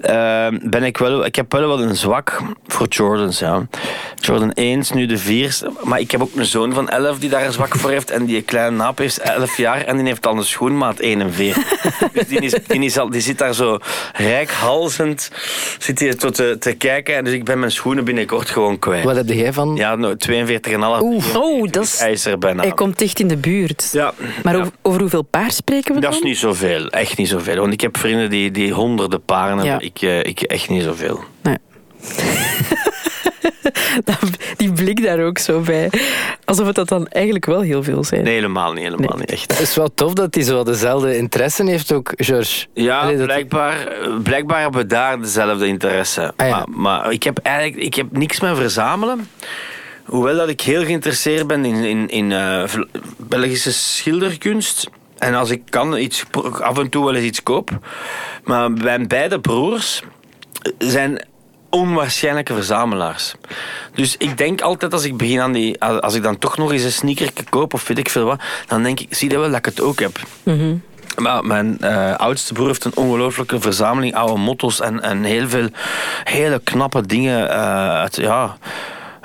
eh, 0.00 0.46
ben 0.62 0.82
ik 0.82 0.98
wel... 0.98 1.24
Ik 1.24 1.36
heb 1.36 1.52
wel 1.52 1.68
wel 1.68 1.82
een 1.82 1.96
zwak 1.96 2.42
voor 2.66 2.86
Jordans, 2.86 3.38
ja. 3.38 3.66
Jordan 4.14 4.52
1 4.52 4.78
is 4.78 4.90
nu 4.90 5.06
de 5.06 5.18
vier. 5.18 5.58
Maar 5.82 6.00
ik 6.00 6.10
heb 6.10 6.22
ook 6.22 6.34
een 6.34 6.44
zoon 6.44 6.72
van 6.72 6.88
11 6.88 7.18
die 7.18 7.30
daar 7.30 7.44
een 7.44 7.52
zwak 7.52 7.76
voor 7.76 7.90
heeft. 7.90 8.10
En 8.10 8.24
die 8.24 8.42
kleine 8.42 8.76
naap 8.76 9.00
is 9.00 9.20
11 9.20 9.56
jaar 9.56 9.80
en 9.80 9.96
die 9.96 10.06
heeft 10.06 10.26
al 10.26 10.36
een 10.36 10.44
schoenmaat 10.44 10.98
41. 10.98 11.56
dus 12.12 12.26
die, 12.26 12.40
is, 12.40 12.54
die, 12.66 12.84
is 12.84 12.98
al, 12.98 13.10
die 13.10 13.20
zit 13.20 13.38
daar 13.38 13.54
zo 13.54 13.78
rijkhalzend 14.12 15.30
zit 15.78 16.00
hij 16.00 16.14
tot 16.14 16.34
te, 16.34 16.56
te 16.58 16.72
kijken. 16.72 17.16
En 17.16 17.24
dus 17.24 17.32
ik 17.32 17.44
ben 17.44 17.58
mijn 17.58 17.72
schoenen 17.72 18.04
binnenkort 18.04 18.50
gewoon 18.50 18.78
kwijt. 18.78 19.04
Wat 19.04 19.16
heb 19.16 19.28
jij 19.28 19.52
van? 19.52 19.76
Ja, 19.76 19.94
nou, 19.94 20.16
42,5. 20.30 20.36
Oeh, 21.00 21.36
oh, 21.36 21.70
dat 21.70 21.84
is... 21.84 21.98
IJzer 21.98 22.38
bijna. 22.38 22.62
Hij 22.62 22.72
komt 22.72 22.98
dicht 22.98 23.20
in 23.20 23.28
de 23.28 23.36
buurt. 23.36 23.88
Ja. 23.92 24.14
Maar 24.42 24.56
Ja. 24.56 24.65
Over, 24.82 25.00
hoeveel 25.00 25.22
paar 25.22 25.50
spreken 25.50 25.94
we 25.94 26.00
Dat 26.00 26.10
dan? 26.10 26.20
is 26.20 26.26
niet 26.26 26.38
zoveel, 26.38 26.88
echt 26.88 27.16
niet 27.16 27.28
zoveel. 27.28 27.56
Want 27.56 27.72
ik 27.72 27.80
heb 27.80 27.98
vrienden 27.98 28.30
die, 28.30 28.50
die 28.50 28.72
honderden 28.72 29.22
paren 29.24 29.58
hebben. 29.58 29.72
Ja. 29.72 29.80
Ik, 29.80 30.02
eh, 30.02 30.18
ik 30.30 30.40
echt 30.40 30.68
niet 30.68 30.82
zoveel. 30.82 31.24
Nee. 31.42 31.56
Die 34.56 34.72
blik 34.72 35.02
daar 35.02 35.20
ook 35.24 35.38
zo 35.38 35.60
bij. 35.60 35.90
Alsof 36.44 36.66
het 36.66 36.74
dat 36.74 36.88
dan 36.88 37.06
eigenlijk 37.06 37.46
wel 37.46 37.60
heel 37.60 37.82
veel 37.82 38.04
zijn. 38.04 38.22
Nee, 38.24 38.34
helemaal 38.34 38.72
niet, 38.72 38.82
helemaal 38.84 39.08
Nee. 39.08 39.18
niet 39.18 39.30
echt. 39.30 39.50
Het 39.50 39.60
is 39.60 39.74
wel 39.76 39.94
tof 39.94 40.12
dat 40.12 40.34
hij 40.34 40.44
zo 40.44 40.62
dezelfde 40.64 41.16
interesse 41.16 41.64
heeft 41.64 41.92
ook, 41.92 42.12
George. 42.16 42.66
Ja, 42.74 43.00
Allee, 43.00 43.16
dat- 43.16 43.26
blijkbaar, 43.26 43.88
blijkbaar 44.22 44.60
hebben 44.60 44.80
we 44.80 44.86
daar 44.86 45.20
dezelfde 45.20 45.66
interesse. 45.66 46.32
Ah, 46.36 46.48
ja. 46.48 46.56
maar, 46.56 46.66
maar 46.70 47.12
ik 47.12 47.22
heb 47.22 47.38
eigenlijk 47.38 47.82
ik 47.84 47.94
heb 47.94 48.06
niks 48.16 48.40
meer 48.40 48.56
verzamelen. 48.56 49.28
Hoewel 50.06 50.36
dat 50.36 50.48
ik 50.48 50.60
heel 50.60 50.84
geïnteresseerd 50.84 51.46
ben 51.46 51.64
in, 51.64 51.84
in, 51.84 52.08
in 52.08 52.32
eh, 52.32 52.64
Belgische 53.16 53.72
schilderkunst. 53.72 54.90
En 55.18 55.34
als 55.34 55.50
ik 55.50 55.62
kan, 55.70 55.96
iets, 55.96 56.24
af 56.60 56.78
en 56.78 56.88
toe 56.88 57.04
wel 57.04 57.14
eens 57.14 57.24
iets 57.24 57.42
koop. 57.42 57.70
Maar 58.44 58.70
mijn 58.70 59.08
beide 59.08 59.40
broers 59.40 60.02
zijn 60.78 61.26
onwaarschijnlijke 61.70 62.54
verzamelaars. 62.54 63.34
Dus 63.94 64.16
ik 64.16 64.38
denk 64.38 64.60
altijd 64.60 64.92
als 64.92 65.04
ik 65.04 65.16
begin 65.16 65.40
aan 65.40 65.52
die... 65.52 65.80
Als 65.80 66.14
ik 66.14 66.22
dan 66.22 66.38
toch 66.38 66.56
nog 66.56 66.72
eens 66.72 66.82
een 66.82 66.92
sneaker 66.92 67.30
koop 67.50 67.74
of 67.74 67.88
weet 67.88 67.98
ik 67.98 68.08
veel 68.08 68.24
wat, 68.24 68.40
dan 68.66 68.82
denk 68.82 69.00
ik, 69.00 69.14
zie 69.14 69.30
je 69.30 69.38
wel 69.38 69.48
dat 69.48 69.58
ik 69.58 69.64
het 69.64 69.80
ook 69.80 70.00
heb. 70.00 70.18
Maar 71.16 71.44
mijn 71.44 71.78
eh, 71.80 72.14
oudste 72.14 72.52
broer 72.52 72.66
heeft 72.66 72.84
een 72.84 72.96
ongelooflijke 72.96 73.60
verzameling 73.60 74.14
oude 74.14 74.40
motto's 74.40 74.80
en, 74.80 75.02
en 75.02 75.22
heel 75.22 75.48
veel 75.48 75.68
hele 76.24 76.60
knappe 76.64 77.06
dingen 77.06 77.50
eh, 77.50 77.90
uit, 77.90 78.16
ja, 78.16 78.56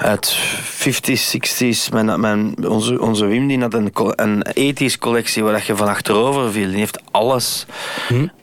uit 0.02 0.36
50s, 0.88 1.36
60s. 1.38 1.90
Mijn, 1.94 2.20
mijn, 2.20 2.68
onze, 2.68 3.02
onze 3.02 3.26
Wim 3.26 3.48
die 3.48 3.60
had 3.60 3.74
een, 3.74 3.92
een 4.16 4.46
80s 4.76 4.98
collectie 5.00 5.44
waar 5.44 5.54
dat 5.54 5.66
je 5.66 5.76
van 5.76 5.88
achterover 5.88 6.52
viel. 6.52 6.68
Die 6.70 6.78
heeft 6.78 7.02
alles. 7.12 7.66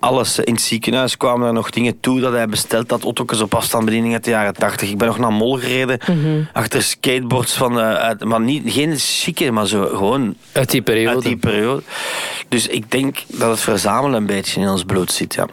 alles. 0.00 0.38
In 0.38 0.52
het 0.52 0.62
ziekenhuis 0.62 1.16
kwamen 1.16 1.46
er 1.46 1.52
nog 1.52 1.70
dingen 1.70 2.00
toe 2.00 2.20
dat 2.20 2.32
hij 2.32 2.46
besteld 2.48 2.90
had. 2.90 3.02
Auto's 3.04 3.40
op 3.40 3.54
afstandsbediening 3.54 4.12
uit 4.14 4.24
de 4.24 4.30
jaren 4.30 4.54
80. 4.54 4.90
Ik 4.90 4.98
ben 4.98 5.06
nog 5.06 5.18
naar 5.18 5.32
Mol 5.32 5.56
gereden. 5.58 5.98
Achter 6.52 6.82
skateboards 6.82 7.52
van... 7.54 7.78
eh, 7.80 7.94
uit- 7.94 8.24
maar 8.24 8.40
niet, 8.40 8.62
geen 8.72 8.94
chique, 8.98 9.50
maar 9.50 9.66
zo 9.66 9.86
gewoon 9.86 10.34
Uit 10.52 10.70
die 10.70 10.82
periode. 10.82 11.14
uit 11.14 11.24
die 11.24 11.36
periode. 11.36 11.82
Dus 12.48 12.66
ik 12.66 12.90
denk 12.90 13.18
dat 13.26 13.50
het 13.50 13.60
verzamelen 13.60 14.16
een 14.20 14.26
beetje 14.26 14.60
in 14.60 14.68
ons 14.68 14.84
bloed 14.84 15.12
zit. 15.12 15.34
Ja. 15.34 15.46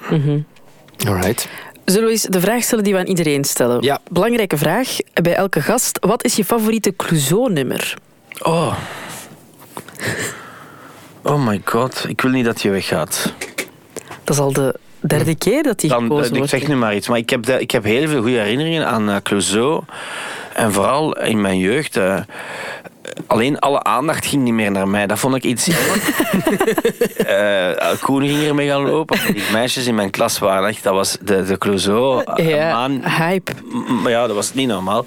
Alright. 1.07 1.49
Zullen 1.85 2.05
we 2.05 2.11
eens 2.11 2.21
de 2.23 2.39
vraag 2.39 2.63
stellen 2.63 2.83
die 2.83 2.93
we 2.93 2.99
aan 2.99 3.05
iedereen 3.05 3.43
stellen? 3.43 3.81
Ja. 3.83 3.99
Belangrijke 4.09 4.57
vraag 4.57 4.87
bij 5.13 5.35
elke 5.35 5.61
gast. 5.61 5.97
Wat 6.01 6.23
is 6.23 6.35
je 6.35 6.45
favoriete 6.45 6.95
Clouseau-nummer? 6.95 7.93
Oh. 8.41 8.75
Oh 11.23 11.45
my 11.47 11.61
god, 11.65 12.05
ik 12.07 12.21
wil 12.21 12.31
niet 12.31 12.45
dat 12.45 12.61
je 12.61 12.69
weggaat. 12.69 13.33
Dat 14.23 14.35
is 14.35 14.41
al 14.41 14.53
de 14.53 14.75
derde 14.99 15.35
keer 15.35 15.63
dat 15.63 15.79
die 15.79 15.89
Dan, 15.89 16.01
gekozen 16.01 16.23
eh, 16.23 16.29
ik 16.31 16.35
wordt. 16.37 16.49
zeg 16.49 16.67
nu 16.67 16.75
maar 16.75 16.95
iets, 16.95 17.07
maar 17.07 17.17
ik 17.17 17.29
heb, 17.29 17.49
ik 17.49 17.71
heb 17.71 17.83
heel 17.83 18.07
veel 18.07 18.21
goede 18.21 18.37
herinneringen 18.37 18.87
aan 18.87 19.09
eh, 19.09 19.15
Clouseau. 19.23 19.83
En 20.53 20.71
vooral 20.73 21.17
in 21.17 21.41
mijn 21.41 21.57
jeugd. 21.59 21.97
eh, 21.97 22.19
alleen 23.27 23.59
alle 23.59 23.83
aandacht 23.83 24.25
ging 24.25 24.43
niet 24.43 24.53
meer 24.53 24.71
naar 24.71 24.87
mij. 24.87 25.07
Dat 25.07 25.19
vond 25.19 25.35
ik 25.35 25.43
iets 25.43 25.65
jammer. 25.65 26.01
Eh, 27.25 27.99
Koen 28.01 28.21
ging 28.27 28.43
ermee 28.43 28.67
gaan 28.67 28.89
lopen. 28.89 29.19
Die 29.33 29.43
meisjes 29.51 29.85
in 29.85 29.95
mijn 29.95 30.09
klas 30.09 30.39
waren 30.39 30.67
echt... 30.69 30.83
Dat 30.83 30.93
was 30.93 31.17
de, 31.21 31.43
de 31.43 31.57
Clouseau. 31.57 32.23
eh, 32.23 32.49
Ja, 32.49 32.89
hype. 33.01 33.51
Maar 34.01 34.11
ja, 34.11 34.27
dat 34.27 34.35
was 34.35 34.53
niet 34.53 34.67
normaal. 34.67 35.05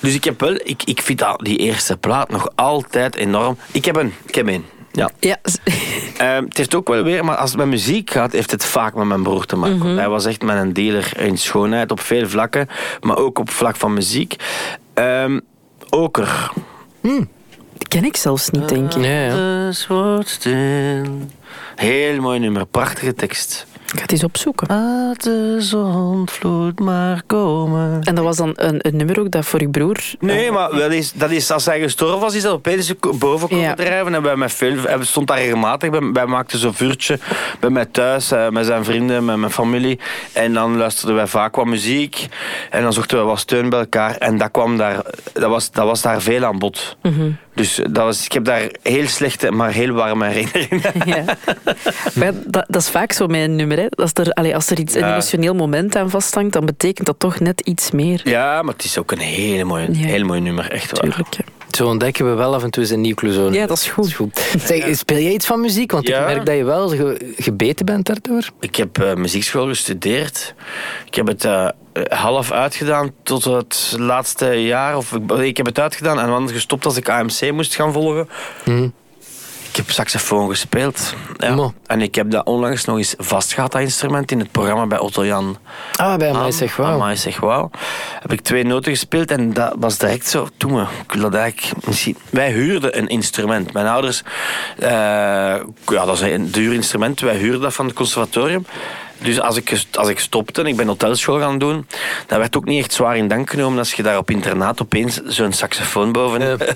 Dus 0.00 0.14
ik 0.14 0.24
heb 0.24 0.40
wel, 0.40 0.54
ik, 0.54 0.82
ik 0.84 1.02
vind 1.02 1.18
dat, 1.18 1.40
die 1.42 1.58
eerste 1.58 1.96
plaat 1.96 2.30
nog 2.30 2.48
altijd 2.54 3.16
enorm. 3.16 3.56
Ik 3.72 3.84
heb 3.84 3.96
een, 3.96 4.14
ik 4.26 4.34
heb 4.34 4.46
een. 4.48 4.64
Ja. 4.92 5.10
Ja, 5.20 5.36
het 6.18 6.56
heeft 6.56 6.74
ook 6.74 6.88
wel 6.88 7.02
weer, 7.02 7.24
maar 7.24 7.36
als 7.36 7.50
het 7.50 7.58
met 7.58 7.68
muziek 7.68 8.10
gaat, 8.10 8.32
heeft 8.32 8.50
het 8.50 8.64
vaak 8.64 8.94
met 8.94 9.06
mijn 9.06 9.22
broer 9.22 9.44
te 9.44 9.56
maken. 9.56 9.78
Want 9.78 9.98
Hij 9.98 10.08
was 10.08 10.24
echt 10.24 10.42
mijn 10.42 10.72
dealer 10.72 11.12
in 11.20 11.38
schoonheid 11.38 11.90
op 11.90 12.00
veel 12.00 12.28
vlakken, 12.28 12.68
maar 13.00 13.16
ook 13.16 13.38
op 13.38 13.50
vlak 13.50 13.76
van 13.76 13.92
muziek. 13.92 14.36
Ehm 14.94 15.38
Oker. 15.90 16.50
die 17.00 17.28
ken 17.88 18.04
ik 18.04 18.16
zelfs 18.16 18.50
niet, 18.50 18.68
denk 18.68 18.94
ik. 18.94 19.04
Ja, 19.04 19.10
ja. 19.24 19.30
Alles 19.32 19.86
wordt 19.86 20.28
stil. 20.28 21.02
Heel 21.76 22.20
mooi 22.20 22.38
nummer, 22.38 22.66
prachtige 22.66 23.14
tekst. 23.14 23.66
Ik 23.86 23.98
ga 23.98 24.02
het 24.04 24.12
eens 24.12 24.24
opzoeken. 24.24 24.66
Laat 24.68 25.22
de 25.22 25.56
zonvloed 25.58 26.80
maar 26.80 27.22
komen. 27.26 28.02
En 28.02 28.14
dat 28.14 28.24
was 28.24 28.36
dan 28.36 28.52
een, 28.54 28.76
een 28.78 28.96
nummer 28.96 29.20
ook 29.20 29.30
dat 29.30 29.44
voor 29.44 29.60
je 29.60 29.68
broer... 29.68 29.96
Nee, 30.20 30.50
maar 30.50 30.70
dat 30.70 30.92
is, 30.92 31.12
dat 31.12 31.30
is, 31.30 31.50
als 31.50 31.64
hij 31.66 31.80
gestorven 31.80 32.20
was, 32.20 32.34
is 32.34 32.42
dat 32.42 32.52
opeens 32.52 32.92
boven 33.18 33.48
komen 33.48 33.64
Ja. 33.64 33.74
drijven. 33.74 34.14
En 34.14 34.22
bij 34.22 34.36
mij 34.36 34.48
veel, 34.48 34.76
hij 34.82 35.04
stond 35.04 35.26
daar 35.28 35.38
regelmatig. 35.38 35.90
Bij, 35.90 36.00
wij 36.12 36.26
maakten 36.26 36.58
zo'n 36.58 36.74
vuurtje 36.74 37.18
bij 37.60 37.70
mij 37.70 37.84
thuis, 37.86 38.30
eh, 38.30 38.48
met 38.48 38.66
zijn 38.66 38.84
vrienden, 38.84 39.24
met 39.24 39.36
mijn 39.36 39.52
familie. 39.52 40.00
En 40.32 40.52
dan 40.52 40.76
luisterden 40.76 41.16
wij 41.16 41.26
vaak 41.26 41.56
wat 41.56 41.66
muziek. 41.66 42.26
En 42.70 42.82
dan 42.82 42.92
zochten 42.92 43.18
we 43.18 43.24
wat 43.24 43.38
steun 43.38 43.68
bij 43.70 43.78
elkaar. 43.78 44.16
En 44.16 44.38
dat, 44.38 44.50
kwam 44.50 44.76
daar, 44.76 45.02
dat, 45.32 45.50
was, 45.50 45.70
dat 45.70 45.84
was 45.84 46.02
daar 46.02 46.20
veel 46.22 46.44
aan 46.44 46.58
bod. 46.58 46.96
Dus 47.54 47.74
dat 47.74 48.04
was, 48.04 48.24
ik 48.24 48.32
heb 48.32 48.44
daar 48.44 48.68
heel 48.82 49.06
slechte, 49.06 49.50
maar 49.50 49.72
heel 49.72 49.90
warme 49.92 50.26
herinneringen. 50.28 50.92
Ja. 51.06 51.24
Maar 52.14 52.32
dat, 52.46 52.64
dat 52.68 52.82
is 52.82 52.88
vaak 52.88 53.12
zo 53.12 53.26
een 53.28 53.56
nummer. 53.56 53.78
Hè. 53.78 53.86
Als, 53.90 54.10
er, 54.12 54.54
als 54.54 54.70
er 54.70 54.78
iets, 54.78 54.94
een 54.94 55.10
emotioneel 55.10 55.54
moment 55.54 55.96
aan 55.96 56.10
vasthangt, 56.10 56.52
dan 56.52 56.64
betekent 56.66 57.06
dat 57.06 57.18
toch 57.18 57.40
net 57.40 57.60
iets 57.60 57.90
meer. 57.90 58.20
Ja, 58.24 58.62
maar 58.62 58.74
het 58.74 58.84
is 58.84 58.98
ook 58.98 59.12
een 59.12 59.18
hele 59.18 59.64
mooie, 59.64 59.88
Ja. 59.92 60.06
heel 60.06 60.24
mooi 60.24 60.40
nummer, 60.40 60.70
echt 60.70 60.90
waar. 60.90 61.00
Tuurlijk. 61.00 61.36
Zo 61.76 61.86
ontdekken 61.86 62.28
we 62.30 62.34
wel 62.34 62.54
af 62.54 62.62
en 62.62 62.70
toe 62.70 62.82
eens 62.82 62.92
een 62.92 63.00
nieuw 63.00 63.14
Clouseau. 63.14 63.52
Ja, 63.52 63.66
dat 63.66 63.76
is 63.76 63.88
goed. 63.88 64.40
Zeg, 64.58 64.96
speel 64.96 65.18
jij 65.18 65.32
iets 65.32 65.46
van 65.46 65.60
muziek? 65.60 65.92
Want 65.92 66.08
Ja. 66.08 66.18
ik 66.20 66.26
merk 66.34 66.46
dat 66.46 66.56
je 66.56 66.64
wel 66.64 66.88
ge- 66.88 67.32
gebeten 67.36 67.86
bent 67.86 68.06
daardoor. 68.06 68.48
Ik 68.60 68.76
heb 68.76 68.98
eh, 68.98 69.14
muziekschool 69.14 69.66
gestudeerd. 69.66 70.54
Ik 71.06 71.14
heb 71.14 71.26
het 71.26 71.44
eh, 71.44 71.68
half 72.08 72.52
uitgedaan 72.52 73.10
tot 73.22 73.44
het 73.44 73.94
laatste 73.98 74.46
jaar. 74.46 74.96
Of, 74.96 75.12
ik, 75.12 75.30
ik 75.30 75.56
heb 75.56 75.66
het 75.66 75.78
uitgedaan 75.78 76.20
en 76.20 76.26
dan 76.26 76.48
gestopt 76.48 76.84
als 76.84 76.96
ik 76.96 77.08
AMC 77.08 77.50
moest 77.52 77.74
gaan 77.74 77.92
volgen. 77.92 78.28
Ik 79.72 79.78
heb 79.78 79.90
saxofoon 79.90 80.48
gespeeld. 80.48 81.14
Ja. 81.36 81.70
En 81.86 82.00
ik 82.00 82.14
heb 82.14 82.30
dat 82.30 82.46
onlangs 82.46 82.84
nog 82.84 82.96
eens 82.96 83.14
vastgehad, 83.18 83.72
dat 83.72 83.80
instrument, 83.80 84.30
in 84.30 84.38
het 84.38 84.50
programma 84.50 84.86
bij 84.86 84.98
Otto 84.98 85.26
Jan. 85.26 85.56
Ah, 85.96 86.16
bij 86.16 86.32
Aan. 86.32 86.52
zeg 86.52 86.76
wel. 86.76 86.86
Amai, 86.86 87.16
zeg 87.16 87.40
wauw. 87.40 87.70
Heb 88.20 88.32
ik 88.32 88.40
twee 88.40 88.64
noten 88.64 88.92
gespeeld 88.92 89.30
en 89.30 89.52
dat 89.52 89.74
was 89.78 89.98
direct 89.98 90.28
zo. 90.28 90.48
Toen 90.56 90.72
me, 90.72 90.84
ik 91.12 91.20
dat 91.20 91.34
eigenlijk 91.34 91.86
misschien. 91.86 92.16
Wij 92.30 92.50
huurden 92.50 92.98
een 92.98 93.08
instrument. 93.08 93.72
Mijn 93.72 93.86
ouders, 93.86 94.22
eh, 94.78 94.88
ja, 95.86 96.04
dat 96.04 96.14
is 96.14 96.20
een 96.20 96.50
duur 96.50 96.72
instrument. 96.72 97.20
Wij 97.20 97.36
huurden 97.36 97.60
dat 97.60 97.74
van 97.74 97.86
het 97.86 97.94
conservatorium. 97.94 98.66
Dus 99.22 99.40
als 99.40 99.56
ik, 99.56 99.84
als 99.92 100.08
ik 100.08 100.18
stopte 100.18 100.60
en 100.60 100.66
ik 100.66 100.76
ben 100.76 100.86
hotelschool 100.86 101.38
gaan 101.38 101.58
doen, 101.58 101.86
dat 102.26 102.38
werd 102.38 102.56
ook 102.56 102.64
niet 102.64 102.82
echt 102.82 102.92
zwaar 102.92 103.16
in 103.16 103.28
dank 103.28 103.50
genomen 103.50 103.78
als 103.78 103.92
je 103.92 104.02
daar 104.02 104.18
op 104.18 104.30
internaat 104.30 104.82
opeens 104.82 105.20
zo'n 105.24 105.52
saxofoon 105.52 106.12
boven 106.12 106.40
hebt. 106.40 106.64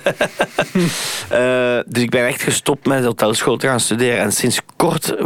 Eh, 1.29 1.79
dus 1.85 2.03
ik 2.03 2.09
ben 2.09 2.27
echt 2.27 2.41
gestopt 2.41 2.85
met 2.85 3.05
hotelschool 3.05 3.57
te 3.57 3.67
gaan 3.67 3.79
studeren. 3.79 4.19
En 4.19 4.31
sinds 4.31 4.59
kort 4.75 5.15
eh, 5.15 5.25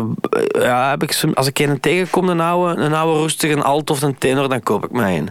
ja, 0.51 0.89
heb 0.89 1.03
ik, 1.03 1.23
als 1.33 1.47
ik 1.47 1.59
een 1.59 1.79
tegenkom, 1.79 2.29
een 2.29 2.39
oude, 2.39 2.81
een 2.81 2.93
oude 2.93 3.19
roestige, 3.19 3.53
een 3.53 3.63
alt 3.63 3.89
of 3.89 4.01
een 4.01 4.17
tenor, 4.17 4.49
dan 4.49 4.63
koop 4.63 4.83
ik 4.83 4.91
mij 4.91 5.17
een. 5.17 5.29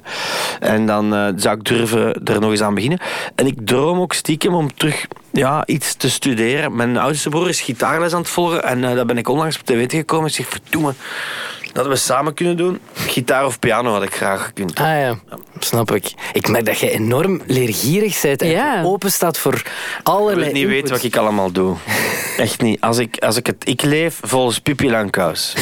En 0.61 0.87
dan 0.87 1.14
eh, 1.14 1.29
zou 1.37 1.57
ik 1.57 1.64
durven 1.64 2.24
er 2.24 2.40
nog 2.40 2.50
eens 2.50 2.62
aan 2.62 2.74
beginnen. 2.74 2.98
En 3.35 3.46
ik 3.46 3.59
droom 3.64 4.00
ook 4.00 4.12
stiekem 4.12 4.55
om 4.55 4.74
terug 4.74 5.07
ja, 5.33 5.66
iets 5.66 5.94
te 5.94 6.11
studeren. 6.11 6.76
Mijn 6.76 6.96
oudste 6.96 7.29
broer 7.29 7.48
is 7.48 7.61
gitaarles 7.61 8.12
aan 8.12 8.20
het 8.20 8.29
volgen. 8.29 8.64
En 8.64 8.85
eh 8.85 8.94
daar 8.94 9.07
ben 9.07 9.18
ik 9.18 9.29
onlangs 9.29 9.59
op 9.59 9.64
te 9.64 9.76
weten 9.76 9.98
gekomen. 9.98 10.26
Ik 10.29 10.35
zeg, 10.35 10.48
verdoemen, 10.48 10.96
dat 11.72 11.87
we 11.87 11.96
samen 11.96 12.35
kunnen 12.35 12.56
doen. 12.56 12.78
Gitaar 12.94 13.46
of 13.46 13.59
piano 13.59 13.92
had 13.92 14.02
ik 14.02 14.14
graag 14.14 14.44
gekund. 14.44 14.78
Ah 14.78 14.87
ja, 14.87 15.18
snap 15.59 15.90
ik. 15.92 16.12
Ik 16.33 16.48
merk 16.48 16.66
dat 16.66 16.78
je 16.78 16.90
enorm 16.90 17.40
leergierig 17.46 18.20
bent 18.20 18.42
en 18.42 18.48
Ja. 18.48 18.83
open 18.85 19.12
staat 19.12 19.38
voor 19.38 19.62
allerlei 20.02 20.37
wilt 20.37 20.52
niet 20.52 20.62
input. 20.62 20.74
weten 20.76 20.94
wat 20.94 21.02
ik 21.04 21.16
allemaal 21.16 21.52
doe. 21.52 21.76
Echt 22.37 22.61
niet. 22.62 22.80
Als 22.80 22.98
ik, 22.98 23.18
als 23.18 23.37
ik 23.37 23.46
het... 23.46 23.56
Ik 23.68 23.83
leef 23.83 24.18
volgens 24.22 24.59
Pippi 24.59 24.90
Langkous. 24.90 25.54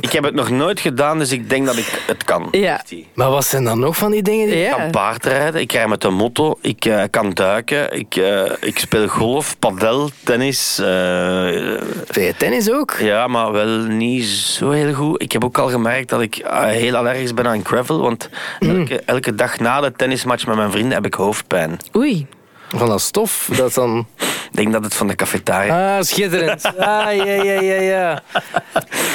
Ik 0.00 0.12
heb 0.12 0.24
het 0.24 0.34
nog 0.34 0.50
nooit 0.50 0.80
gedaan, 0.80 1.18
dus 1.18 1.32
ik 1.32 1.50
denk 1.50 1.66
dat 1.66 1.76
ik 1.76 2.02
het 2.06 2.24
kan. 2.24 2.48
Ja. 2.50 2.82
Maar 3.14 3.30
wat 3.30 3.46
zijn 3.46 3.64
dan 3.64 3.78
nog 3.78 3.96
van 3.96 4.10
die 4.10 4.22
dingen? 4.22 4.46
Die... 4.48 4.56
Ja. 4.58 4.70
Ik 4.70 4.76
kan 4.76 4.90
paardrijden, 4.90 5.60
ik 5.60 5.72
rij 5.72 5.88
met 5.88 6.04
een 6.04 6.14
motto, 6.14 6.58
ik 6.60 6.84
eh, 6.84 7.02
kan 7.10 7.30
duiken, 7.30 7.92
ik, 7.98 8.16
eh, 8.16 8.42
ik 8.60 8.78
speel 8.78 9.08
golf, 9.08 9.58
padel, 9.58 10.10
tennis. 10.24 10.78
eh, 10.78 10.86
je 10.86 12.34
tennis 12.36 12.70
ook? 12.70 12.96
ja, 13.00 13.26
maar 13.26 13.52
wel 13.52 13.78
niet 13.78 14.24
zo 14.26 14.70
heel 14.80 14.94
goed. 14.94 15.22
Ik 15.22 15.32
heb 15.32 15.44
ook 15.44 15.58
al 15.58 15.68
gemerkt 15.68 16.08
dat 16.08 16.20
ik 16.20 16.36
eh, 16.36 16.62
heel 16.62 16.96
allergisch 16.96 17.34
ben 17.34 17.46
aan 17.46 17.64
gravel, 17.64 18.00
want 18.00 18.28
elke, 18.58 19.00
elke 19.00 19.34
dag 19.34 19.58
na 19.58 19.80
de 19.80 19.92
tennismatch 19.92 20.46
met 20.46 20.56
mijn 20.56 20.70
vrienden 20.70 20.92
heb 20.92 21.06
ik 21.06 21.14
hoofdpijn. 21.14 21.78
Oei. 21.96 22.26
Van 22.68 22.88
dat 22.88 23.00
stof? 23.00 23.50
Dat 23.56 23.74
dan... 23.74 24.06
Ik 24.50 24.56
denk 24.56 24.72
dat 24.72 24.84
het 24.84 24.94
van 24.94 25.06
de 25.06 25.14
cafetaria 25.14 25.96
Ah, 25.96 26.02
schitterend. 26.02 26.64
Ah, 26.78 27.14
ja, 27.16 27.24
ja, 27.24 27.60
ja, 27.60 27.80
ja. 27.80 28.22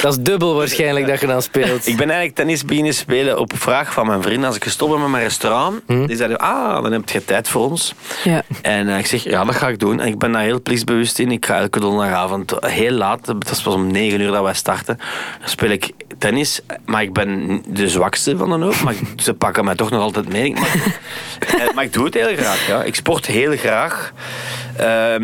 Dat 0.02 0.12
is 0.12 0.18
dubbel 0.18 0.54
waarschijnlijk 0.54 1.06
dat 1.06 1.20
je 1.20 1.26
dan 1.26 1.42
speelt. 1.42 1.86
Ik 1.86 1.96
ben 1.96 2.06
eigenlijk 2.06 2.34
tennis 2.34 2.64
beginnen 2.64 2.94
spelen 2.94 3.38
op 3.38 3.52
vraag 3.56 3.92
van 3.92 4.06
mijn 4.06 4.22
vrienden. 4.22 4.46
Als 4.46 4.56
ik 4.56 4.62
gestopt 4.62 4.90
ben 4.90 5.00
met 5.00 5.10
mijn 5.10 5.22
restaurant, 5.22 5.80
die 5.86 6.16
zeiden, 6.16 6.38
ah, 6.38 6.82
dan 6.82 6.92
heb 6.92 7.08
je 7.08 7.24
tijd 7.24 7.48
voor 7.48 7.70
ons. 7.70 7.94
Ja. 8.24 8.42
En 8.62 8.88
eh, 8.88 8.98
ik 8.98 9.06
zeg, 9.06 9.22
ja, 9.24 9.44
dat 9.44 9.54
ga 9.54 9.68
ik 9.68 9.78
doen. 9.78 10.00
En 10.00 10.06
ik 10.06 10.18
ben 10.18 10.32
daar 10.32 10.42
heel 10.42 10.62
plichtbewust 10.62 11.18
in. 11.18 11.30
Ik 11.30 11.46
ga 11.46 11.58
elke 11.58 11.80
donderdagavond 11.80 12.54
heel 12.60 12.90
laat, 12.92 13.24
dat 13.24 13.50
is 13.50 13.62
pas 13.62 13.74
om 13.74 13.90
9 13.90 14.20
uur 14.20 14.30
dat 14.30 14.42
wij 14.42 14.54
starten, 14.54 14.98
dan 15.40 15.48
speel 15.48 15.70
ik 15.70 15.90
tennis. 16.18 16.60
Maar 16.84 17.02
ik 17.02 17.12
ben 17.12 17.62
de 17.68 17.88
zwakste 17.88 18.36
van 18.36 18.48
de 18.50 18.64
hoop. 18.64 18.80
Maar 18.80 18.94
ze 19.16 19.34
pakken 19.34 19.64
mij 19.64 19.74
toch 19.74 19.90
nog 19.90 20.00
altijd 20.00 20.28
mee. 20.28 20.52
Maar, 20.52 20.74
eh, 21.58 21.74
maar 21.74 21.84
ik 21.84 21.92
doe 21.92 22.04
het 22.04 22.14
heel 22.14 22.36
graag. 22.36 22.66
Ja. 22.66 22.82
Ik 22.82 22.94
sport 22.94 23.26
heel 23.26 23.56
graag. 23.56 24.12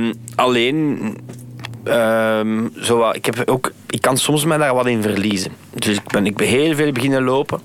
Ehm, 0.02 0.12
alleen... 0.34 1.00
ehm, 1.84 2.66
zo 2.80 2.96
wat, 2.98 3.16
ik, 3.16 3.24
heb 3.26 3.42
ook, 3.48 3.72
ik 3.90 4.00
kan 4.02 4.16
soms 4.16 4.44
mij 4.44 4.58
daar 4.58 4.74
wat 4.74 4.86
in 4.86 5.02
verliezen. 5.02 5.52
Dus 5.74 5.96
ik 5.96 6.06
ben, 6.12 6.26
ik 6.26 6.36
ben 6.36 6.46
heel 6.46 6.74
veel 6.74 6.92
beginnen 6.92 7.22
lopen. 7.22 7.60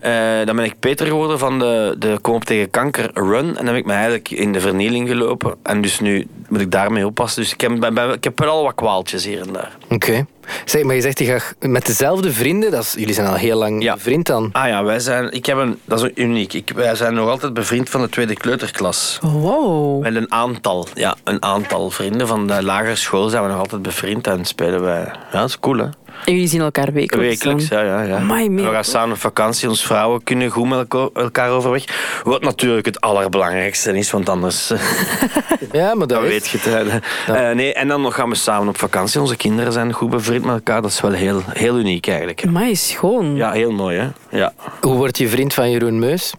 Eh, 0.00 0.46
dan 0.46 0.56
ben 0.56 0.64
ik 0.64 0.74
Peter 0.80 1.06
geworden 1.06 1.38
van 1.38 1.58
de, 1.58 1.94
de 1.98 2.18
Kom 2.20 2.34
op 2.34 2.44
tegen 2.44 2.70
kanker 2.70 3.10
run. 3.14 3.46
En 3.48 3.54
dan 3.54 3.66
heb 3.66 3.76
ik 3.76 3.86
me 3.86 3.92
eigenlijk 3.92 4.30
in 4.30 4.52
de 4.52 4.60
vernieling 4.60 5.08
gelopen. 5.08 5.54
En 5.62 5.80
dus 5.80 6.00
nu 6.00 6.26
moet 6.48 6.60
ik 6.60 6.70
daarmee 6.70 7.06
oppassen. 7.06 7.42
Dus 7.42 7.52
ik 7.52 7.60
heb, 7.60 7.80
ben, 7.80 7.94
ben- 7.94 8.12
ik 8.12 8.24
heb 8.24 8.38
wel 8.38 8.48
al 8.50 8.62
wat 8.62 8.74
kwaaltjes 8.74 9.24
hier 9.24 9.40
en 9.40 9.52
daar. 9.52 9.76
Oké. 9.90 10.26
Zeg, 10.64 10.82
maar 10.82 10.94
je 10.94 11.00
zegt 11.00 11.18
je 11.18 11.24
gaat 11.24 11.54
met 11.60 11.86
dezelfde 11.86 12.32
vrienden. 12.32 12.70
Dat 12.70 12.82
is, 12.82 12.92
jullie 12.92 13.14
zijn 13.14 13.26
al 13.26 13.34
heel 13.34 13.58
lang 13.58 13.82
Ja. 13.82 13.98
vriend 13.98 14.26
dan. 14.26 14.48
Ah 14.52 14.68
ja, 14.68 14.84
wij 14.84 14.98
zijn, 15.00 15.32
ik 15.32 15.46
heb 15.46 15.56
een, 15.56 15.78
dat 15.84 16.02
is 16.04 16.10
uniek. 16.14 16.52
Ik, 16.52 16.72
wij 16.74 16.94
zijn 16.94 17.14
nog 17.14 17.28
altijd 17.28 17.54
bevriend 17.54 17.90
van 17.90 18.00
de 18.00 18.08
tweede 18.08 18.34
kleuterklas. 18.34 19.18
Wow. 19.22 20.02
Met 20.02 20.14
een 20.16 20.32
aantal, 20.32 20.86
ja, 20.94 21.14
een 21.24 21.42
aantal 21.42 21.90
vrienden 21.90 22.26
van 22.26 22.46
de 22.46 22.62
lagere 22.62 22.96
school 22.96 23.28
zijn 23.28 23.42
we 23.42 23.48
nog 23.48 23.58
altijd 23.58 23.82
bevriend 23.82 24.26
en 24.26 24.44
spelen 24.44 24.82
wij. 24.82 25.02
Ja, 25.32 25.38
dat 25.40 25.48
is 25.48 25.60
cool 25.60 25.76
hè. 25.78 25.86
En 26.24 26.32
jullie 26.32 26.48
zien 26.48 26.60
elkaar 26.60 26.92
wekelijks 26.92 27.28
Wekelijks, 27.44 27.68
dan? 27.68 27.84
ja, 27.84 27.84
ja. 27.84 28.02
ja. 28.02 28.16
Amai, 28.16 28.50
we 28.50 28.70
gaan 28.70 28.84
samen 28.84 29.14
op 29.14 29.20
vakantie. 29.20 29.68
Ons 29.68 29.86
vrouwen 29.86 30.22
kunnen 30.24 30.50
goed 30.50 30.68
met 30.68 30.94
elkaar 31.14 31.50
overweg. 31.50 31.84
Wat 32.24 32.42
natuurlijk 32.42 32.86
het 32.86 33.00
allerbelangrijkste 33.00 33.96
is, 33.96 34.10
want 34.10 34.28
anders 34.28 34.70
eh, 34.70 34.78
Ja, 35.72 35.94
maar 35.94 36.06
dat 36.06 36.20
weet 36.20 36.48
je 36.48 36.58
het. 36.60 37.02
hè. 37.26 37.38
Eh, 37.48 37.54
nee, 37.56 37.72
en 37.74 37.88
dan 37.88 38.00
nog 38.02 38.14
gaan 38.14 38.28
we 38.28 38.34
samen 38.34 38.68
op 38.68 38.78
vakantie. 38.78 39.20
Onze 39.20 39.36
kinderen 39.36 39.72
zijn 39.72 39.92
goed 39.92 40.10
bevriend 40.10 40.44
met 40.44 40.54
elkaar. 40.54 40.82
Dat 40.82 40.90
is 40.90 41.00
wel 41.00 41.12
heel, 41.12 41.42
heel 41.48 41.78
uniek 41.78 42.06
eigenlijk. 42.06 42.40
hè. 42.40 42.48
Amai, 42.48 42.76
schoon. 42.76 43.36
Ja, 43.36 43.52
heel 43.52 43.72
mooi 43.72 43.98
hè. 43.98 44.08
Ja. 44.38 44.52
Hoe 44.80 44.94
word 44.94 45.18
je 45.18 45.28
vriend 45.28 45.54
van 45.54 45.70
Jeroen 45.70 45.98
Meus? 45.98 46.32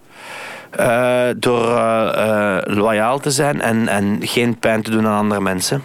Eh, 0.69 1.27
door 1.37 1.65
loyaal 2.63 3.19
te 3.19 3.31
zijn 3.31 3.61
en, 3.61 3.87
en 3.87 4.17
geen 4.21 4.59
pijn 4.59 4.81
te 4.83 4.91
doen 4.91 5.07
aan 5.07 5.17
andere 5.19 5.41
mensen. 5.41 5.83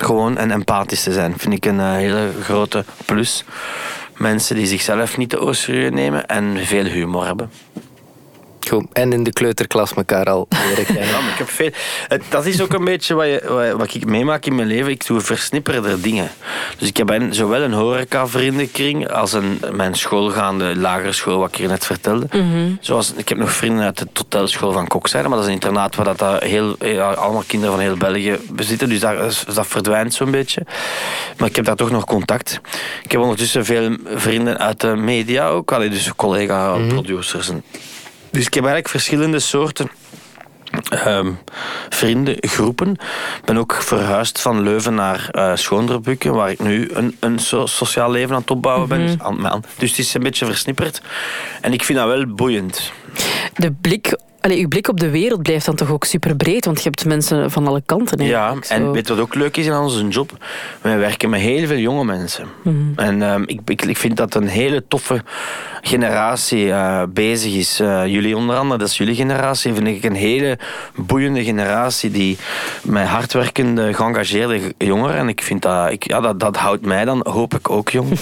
Gewoon 0.00 0.38
en 0.38 0.50
empathisch 0.50 1.02
te 1.02 1.12
zijn, 1.12 1.34
vind 1.38 1.54
ik 1.54 1.64
een 1.64 1.80
eh, 1.80 1.92
hele 1.92 2.30
grote 2.42 2.84
plus. 3.04 3.44
Mensen 4.16 4.56
die 4.56 4.66
zichzelf 4.66 5.16
niet 5.16 5.30
te 5.30 5.38
oosterieus 5.38 5.90
nemen 5.90 6.26
en 6.26 6.66
veel 6.66 6.84
humor 6.84 7.26
hebben. 7.26 7.50
Goed. 8.68 8.86
En 8.92 9.12
in 9.12 9.22
de 9.22 9.32
kleuterklas 9.32 9.92
elkaar 9.92 10.24
al 10.24 10.48
leren 10.68 10.84
kennen. 10.84 11.04
Ja, 11.10 11.20
maar 11.20 11.32
ik 11.32 11.38
heb 11.38 11.48
veel... 11.50 11.70
Dat 12.28 12.46
is 12.46 12.60
ook 12.62 12.72
een 12.72 12.84
beetje 12.84 13.14
wat, 13.14 13.26
je, 13.26 13.42
wat, 13.48 13.72
wat 13.78 13.94
ik 13.94 14.04
meemaak 14.06 14.46
in 14.46 14.54
mijn 14.54 14.68
leven. 14.68 14.90
Ik 14.90 15.06
doe 15.06 15.20
versnipperde 15.20 16.00
dingen. 16.00 16.30
Dus 16.78 16.88
ik 16.88 16.96
heb 16.96 17.10
een, 17.10 17.34
zowel 17.34 17.60
een 17.62 17.72
horeca-vriendenkring 17.72 19.10
als 19.10 19.32
een 19.32 19.60
mijn 19.72 19.94
schoolgaande 19.94 20.76
lagere 20.76 21.12
school, 21.12 21.38
wat 21.38 21.48
ik 21.48 21.54
hier 21.54 21.68
net 21.68 21.86
vertelde. 21.86 22.26
Zoals, 22.80 23.12
ik 23.16 23.28
heb 23.28 23.38
nog 23.38 23.52
vrienden 23.52 23.84
uit 23.84 23.98
de 23.98 24.06
totelschool 24.12 24.72
van 24.72 24.86
Kokzijde, 24.86 25.28
maar 25.28 25.36
dat 25.36 25.46
is 25.46 25.52
een 25.54 25.60
internaat 25.60 25.94
waar 25.96 26.04
dat, 26.04 26.18
dat 26.18 26.42
heel, 26.42 26.76
ja, 26.80 27.10
allemaal 27.12 27.44
kinderen 27.46 27.74
van 27.74 27.84
heel 27.84 27.96
België 27.96 28.38
bezitten. 28.50 28.88
Dus 28.88 29.00
daar, 29.00 29.24
is- 29.26 29.44
dat 29.54 29.66
verdwijnt 29.66 30.14
zo'n 30.14 30.30
beetje. 30.30 30.62
Maar 31.38 31.48
ik 31.48 31.56
heb 31.56 31.64
daar 31.64 31.76
toch 31.76 31.90
nog 31.90 32.04
contact. 32.04 32.60
Ik 33.02 33.12
heb 33.12 33.20
ondertussen 33.20 33.64
veel 33.64 33.96
vrienden 34.14 34.58
uit 34.58 34.80
de 34.80 34.96
media 34.96 35.48
ook. 35.48 35.72
Allee, 35.72 35.88
dus 35.88 36.12
collega-producers. 36.16 37.48
en 37.48 37.64
Dus 38.30 38.46
ik 38.46 38.54
heb 38.54 38.62
eigenlijk 38.64 38.88
verschillende 38.88 39.38
soorten 39.38 39.90
ehm, 40.90 41.32
vrienden, 41.88 42.36
groepen. 42.40 42.90
Ik 43.38 43.44
ben 43.44 43.56
ook 43.56 43.74
verhuisd 43.82 44.40
van 44.40 44.62
Leuven 44.62 44.94
naar 44.94 45.30
Schoonderbukken, 45.58 46.32
waar 46.34 46.50
ik 46.50 46.58
nu 46.60 46.90
een, 46.92 47.16
een 47.20 47.38
so- 47.38 47.66
sociaal 47.66 48.10
leven 48.10 48.34
aan 48.34 48.40
het 48.40 48.50
opbouwen 48.50 48.88
ben. 48.88 49.06
Dus, 49.06 49.18
aan, 49.18 49.48
aan- 49.48 49.64
dus 49.78 49.90
het 49.90 49.98
is 49.98 50.14
een 50.14 50.22
beetje 50.22 50.46
versnipperd. 50.46 51.02
En 51.60 51.72
ik 51.72 51.84
vind 51.84 51.98
dat 51.98 52.06
wel 52.08 52.26
boeiend. 52.26 52.92
De 53.54 53.72
blik, 53.72 54.18
allee, 54.40 54.60
uw 54.60 54.68
blik 54.68 54.88
op 54.88 55.00
de 55.00 55.10
wereld 55.10 55.42
blijft 55.42 55.66
dan 55.66 55.74
toch 55.74 55.90
ook 55.90 56.04
super 56.04 56.36
breed, 56.36 56.64
want 56.64 56.78
je 56.78 56.88
hebt 56.88 57.04
mensen 57.04 57.50
van 57.50 57.66
alle 57.66 57.82
kanten. 57.86 58.24
Ja, 58.24 58.54
zo. 58.62 58.74
en 58.74 58.92
weet 58.92 59.08
wat 59.08 59.18
ook 59.18 59.34
leuk 59.34 59.56
is 59.56 59.68
aan 59.68 59.82
onze 59.82 60.08
job? 60.08 60.32
Wij 60.80 60.98
werken 60.98 61.30
met 61.30 61.40
heel 61.40 61.66
veel 61.66 61.76
jonge 61.76 62.04
mensen. 62.04 62.46
En 62.96 63.22
ehm, 63.22 63.42
ik, 63.46 63.60
ik, 63.64 63.82
ik 63.82 63.96
vind 63.96 64.16
dat 64.16 64.34
een 64.34 64.48
hele 64.48 64.84
toffe 64.88 65.22
generatie 65.82 66.72
eh, 66.72 67.02
bezig 67.08 67.54
is. 67.54 67.80
Eh, 67.80 68.06
jullie 68.06 68.36
onder 68.36 68.56
andere, 68.56 68.78
dat 68.78 68.88
is 68.88 68.96
jullie 68.96 69.14
generatie, 69.14 69.74
vind 69.74 69.86
ik 69.86 70.04
een 70.04 70.14
hele 70.14 70.58
boeiende 70.94 71.44
generatie 71.44 72.10
die 72.10 72.38
met 72.82 73.06
hardwerkende, 73.06 73.94
geëngageerde 73.94 74.74
jongeren. 74.78 75.16
En 75.16 75.28
ik 75.28 75.42
vind 75.42 75.62
dat, 75.62 75.90
ik, 75.90 76.08
ja, 76.08 76.20
dat, 76.20 76.40
dat 76.40 76.56
houdt 76.56 76.86
mij 76.86 77.04
dan, 77.04 77.26
hoop 77.28 77.54
ik 77.54 77.70
ook 77.70 77.88
jong. 77.88 78.08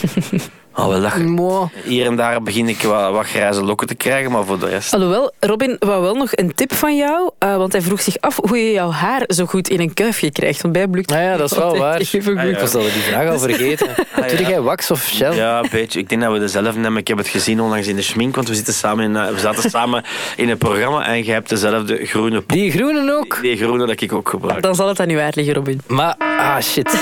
Alhoewel, 0.79 1.11
dat, 1.11 1.19
Mooi. 1.19 1.69
hier 1.85 2.07
en 2.07 2.17
daar 2.17 2.43
begin 2.43 2.69
ik 2.69 2.83
wat, 2.83 3.13
wat 3.13 3.27
grijze 3.27 3.65
lokken 3.65 3.87
te 3.87 3.95
krijgen, 3.95 4.31
maar 4.31 4.45
voor 4.45 4.59
de 4.59 4.69
rest... 4.69 4.95
Alhoewel, 4.95 5.33
Robin 5.41 5.77
wou 5.79 6.03
wel 6.03 6.15
nog 6.15 6.29
een 6.31 6.55
tip 6.55 6.75
van 6.75 6.97
jou, 6.97 7.31
eh, 7.39 7.57
want 7.57 7.73
hij 7.73 7.83
vroeg 7.83 8.01
zich 8.01 8.17
af 8.21 8.39
hoe 8.49 8.59
je 8.59 8.73
jouw 8.73 8.91
haar 8.91 9.23
zo 9.27 9.47
goed 9.47 9.69
in 9.69 9.81
een 9.81 9.95
kuifje 9.95 10.31
krijgt. 10.31 10.61
Want 10.63 10.73
bij 10.73 10.83
hem 10.83 10.95
lukt 10.95 11.13
Ah 11.13 11.19
ja, 11.23 11.37
dat 11.37 11.51
is 11.51 11.57
wel 11.57 11.79
waar. 11.79 12.01
even 12.01 12.23
goed. 12.23 12.37
Ah, 12.39 12.45
Ik 12.49 12.55
ja. 12.55 12.61
was 12.61 12.75
al 12.75 12.81
die 12.81 12.91
vraag 12.91 13.29
al 13.31 13.39
vergeten. 13.39 13.89
Doe 14.37 14.47
jij 14.47 14.61
wax 14.61 14.91
of 14.91 15.03
shell? 15.03 15.35
Ja, 15.35 15.59
een 15.59 15.69
beetje. 15.71 15.99
Ik 15.99 16.09
denk 16.09 16.23
dat 16.23 16.33
we 16.33 16.39
dezelfde 16.39 16.73
hebben. 16.81 16.97
Ik 16.97 17.09
heb 17.09 17.19
het 17.19 17.29
gezien 17.29 17.61
onlangs 17.61 17.87
in 17.87 17.97
de 17.97 18.03
schmink, 18.03 18.35
want 18.35 18.49
we, 18.49 18.55
zitten 18.55 18.75
samen 18.75 19.05
in, 19.05 19.17
eh, 19.17 19.29
we 19.29 19.39
zaten 19.39 19.71
samen 19.81 20.05
in 20.37 20.49
een 20.49 20.59
programma 20.59 21.07
en 21.07 21.25
je 21.25 21.33
hebt 21.33 21.49
dezelfde 21.49 22.07
groene 22.07 22.37
poep. 22.41 22.57
Die 22.57 22.71
groene 22.71 23.13
ook. 23.17 23.39
Die 23.43 23.57
groene 23.57 23.87
dat 23.87 24.01
ik 24.01 24.13
ook 24.13 24.29
gebruik. 24.29 24.63
Dan 24.63 24.75
zal 24.75 24.89
het 24.89 25.01
aan 25.01 25.11
haar 25.11 25.33
liggen, 25.35 25.55
Robin. 25.55 25.81
Maar, 25.87 26.15
ah 26.19 26.61
shit. 26.61 26.91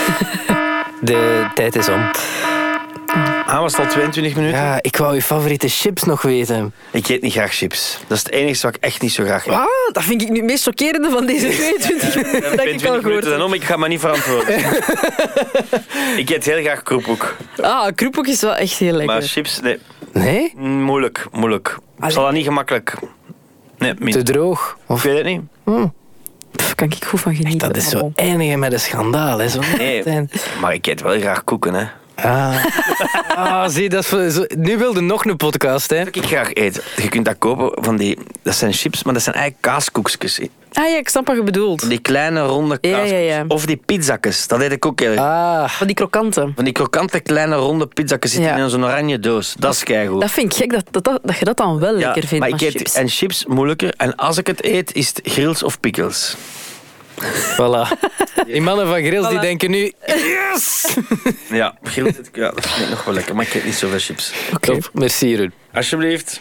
De 1.00 1.46
tijd 1.54 1.76
is 1.76 1.88
om. 1.88 2.10
Ah, 3.46 3.60
was 3.60 3.76
het 3.76 3.86
al 3.86 3.90
22 3.92 4.34
minuten? 4.34 4.58
Ja, 4.58 4.78
ik 4.80 4.96
wou 4.96 5.14
je 5.14 5.22
favoriete 5.22 5.68
chips 5.68 6.02
nog 6.04 6.22
weten. 6.22 6.72
Ik 6.90 7.08
eet 7.08 7.22
niet 7.22 7.32
graag 7.32 7.54
chips. 7.54 7.98
Dat 8.06 8.16
is 8.16 8.22
het 8.22 8.32
enige 8.32 8.62
wat 8.66 8.74
ik 8.76 8.82
echt 8.82 9.02
niet 9.02 9.12
zo 9.12 9.24
graag 9.24 9.46
eet. 9.46 9.52
Ah, 9.54 9.64
dat 9.92 10.02
vind 10.02 10.22
ik 10.22 10.28
nu 10.28 10.36
het 10.36 10.44
meest 10.44 10.62
chockerende 10.64 11.10
van 11.10 11.26
deze 11.26 11.48
22 11.56 12.14
minuten 12.14 12.42
dat 12.42 12.52
ik 12.52 12.58
al 12.58 12.64
22 12.64 12.80
gehoord 12.80 13.02
minuten 13.04 13.28
heb. 13.30 13.38
dan 13.38 13.46
om, 13.46 13.52
ik 13.54 13.64
ga 13.64 13.76
me 13.76 13.88
niet 13.88 14.00
verantwoorden. 14.00 14.58
ik 16.22 16.30
eet 16.30 16.44
heel 16.44 16.62
graag 16.62 16.82
kroephoek. 16.82 17.36
Ah, 17.62 17.86
kroephoek 17.94 18.26
is 18.26 18.40
wel 18.40 18.54
echt 18.54 18.78
heel 18.78 18.92
lekker. 18.92 19.06
Maar 19.14 19.22
chips, 19.22 19.60
nee. 19.60 19.78
Nee? 20.12 20.52
Mm, 20.56 20.82
Moeilijk, 20.82 21.26
moeilijk. 21.32 21.78
Ik 22.04 22.10
zal 22.10 22.24
dat 22.24 22.32
niet 22.32 22.44
gemakkelijk... 22.44 22.94
Nee, 23.78 23.94
Te 23.94 24.22
droog? 24.22 24.76
Ik 24.84 24.90
Of... 24.90 25.02
weet 25.02 25.16
het 25.16 25.26
niet. 25.26 25.40
Pff, 26.56 26.74
kan 26.74 26.90
ik 26.90 27.04
goed 27.04 27.20
van 27.20 27.34
genieten. 27.34 27.68
Dat 27.68 27.76
is 27.76 27.88
zo 27.88 28.12
eindigen 28.14 28.58
met 28.58 28.72
een 28.72 28.80
schandaal, 28.80 29.38
hè? 29.38 29.48
Zo. 29.48 29.60
Nee, 29.78 30.02
maar 30.60 30.74
ik 30.74 30.86
eet 30.86 31.00
wel 31.02 31.18
graag 31.20 31.44
koeken, 31.44 31.74
hè. 31.74 31.84
Ah. 32.16 32.64
ah, 33.28 33.68
zie, 33.68 33.88
dat 33.88 34.12
is 34.12 34.34
zo- 34.34 34.44
nu 34.56 34.78
wilde 34.78 35.00
nog 35.00 35.24
een 35.24 35.36
podcast, 35.36 35.90
hè? 35.90 36.04
Wat 36.04 36.16
ik 36.16 36.24
graag 36.24 36.54
eet, 36.54 36.82
je 36.96 37.08
kunt 37.08 37.24
dat 37.24 37.34
kopen 37.38 37.84
van 37.84 37.96
die... 37.96 38.18
Dat 38.42 38.54
zijn 38.54 38.72
chips, 38.72 39.02
maar 39.02 39.14
dat 39.14 39.22
zijn 39.22 39.34
eigenlijk 39.34 39.64
kaaskoekjes. 39.66 40.40
Ah 40.72 40.88
ja, 40.90 40.96
ik 40.96 41.08
snap 41.08 41.26
wat 41.26 41.36
je 41.36 41.42
bedoelt. 41.42 41.88
Die 41.88 41.98
kleine 41.98 42.40
ronde 42.40 42.78
Ja, 42.80 42.88
ja, 42.90 42.96
kaaskoekjes. 42.96 43.28
ja. 43.34 43.44
Of 43.48 43.66
die 43.66 43.76
pizzakjes, 43.86 44.46
dat 44.46 44.60
eet 44.60 44.72
ik 44.72 44.86
ook 44.86 45.00
heel 45.00 45.10
erg. 45.10 45.20
Ah, 45.20 45.68
Van 45.68 45.86
die 45.86 45.96
krokanten. 45.96 46.52
Van 46.54 46.64
die 46.64 46.72
krokante 46.72 47.20
kleine 47.20 47.54
ronde 47.56 47.86
pizzakjes 47.86 48.32
zitten 48.32 48.56
Ja. 48.56 48.64
in 48.64 48.70
zo'n 48.70 48.84
oranje 48.84 49.18
doos. 49.18 49.54
Dat 49.58 49.72
is 49.74 49.82
keigoed. 49.82 50.20
Dat 50.20 50.30
vind 50.30 50.52
ik 50.52 50.58
gek, 50.58 50.70
dat, 50.72 50.84
dat, 50.90 51.04
dat, 51.04 51.20
dat 51.22 51.38
je 51.38 51.44
dat 51.44 51.56
dan 51.56 51.78
wel 51.78 51.98
Ja, 51.98 52.04
lekker 52.04 52.26
vindt, 52.26 52.38
maar 52.38 52.50
maar, 52.50 52.60
ik 52.62 52.66
eet, 52.66 52.76
chips. 52.76 52.94
En 52.94 53.08
chips 53.08 53.44
moeilijker. 53.46 53.94
En 53.96 54.14
als 54.16 54.38
ik 54.38 54.46
het 54.46 54.64
eet, 54.64 54.94
is 54.94 55.08
het 55.08 55.20
grills 55.24 55.62
of 55.62 55.80
pickles. 55.80 56.36
Voilà. 57.56 57.88
Die 58.46 58.60
mannen 58.60 58.86
van 58.86 59.04
Grills 59.04 59.28
die 59.28 59.38
denken 59.38 59.70
nu... 59.70 59.92
Yes! 60.06 60.96
Ja, 61.50 61.78
grills, 61.82 62.14
ja, 62.32 62.50
dat 62.50 62.66
vind 62.66 62.84
ik 62.84 62.90
nog 62.90 63.04
wel 63.04 63.14
lekker. 63.14 63.34
Maar 63.34 63.46
ik 63.46 63.54
eet 63.54 63.64
niet 63.64 63.74
zoveel 63.74 63.98
chips. 63.98 64.32
Top, 64.60 64.90
merci 64.92 65.28
Jeroen. 65.28 65.52
Alsjeblieft. 65.72 66.34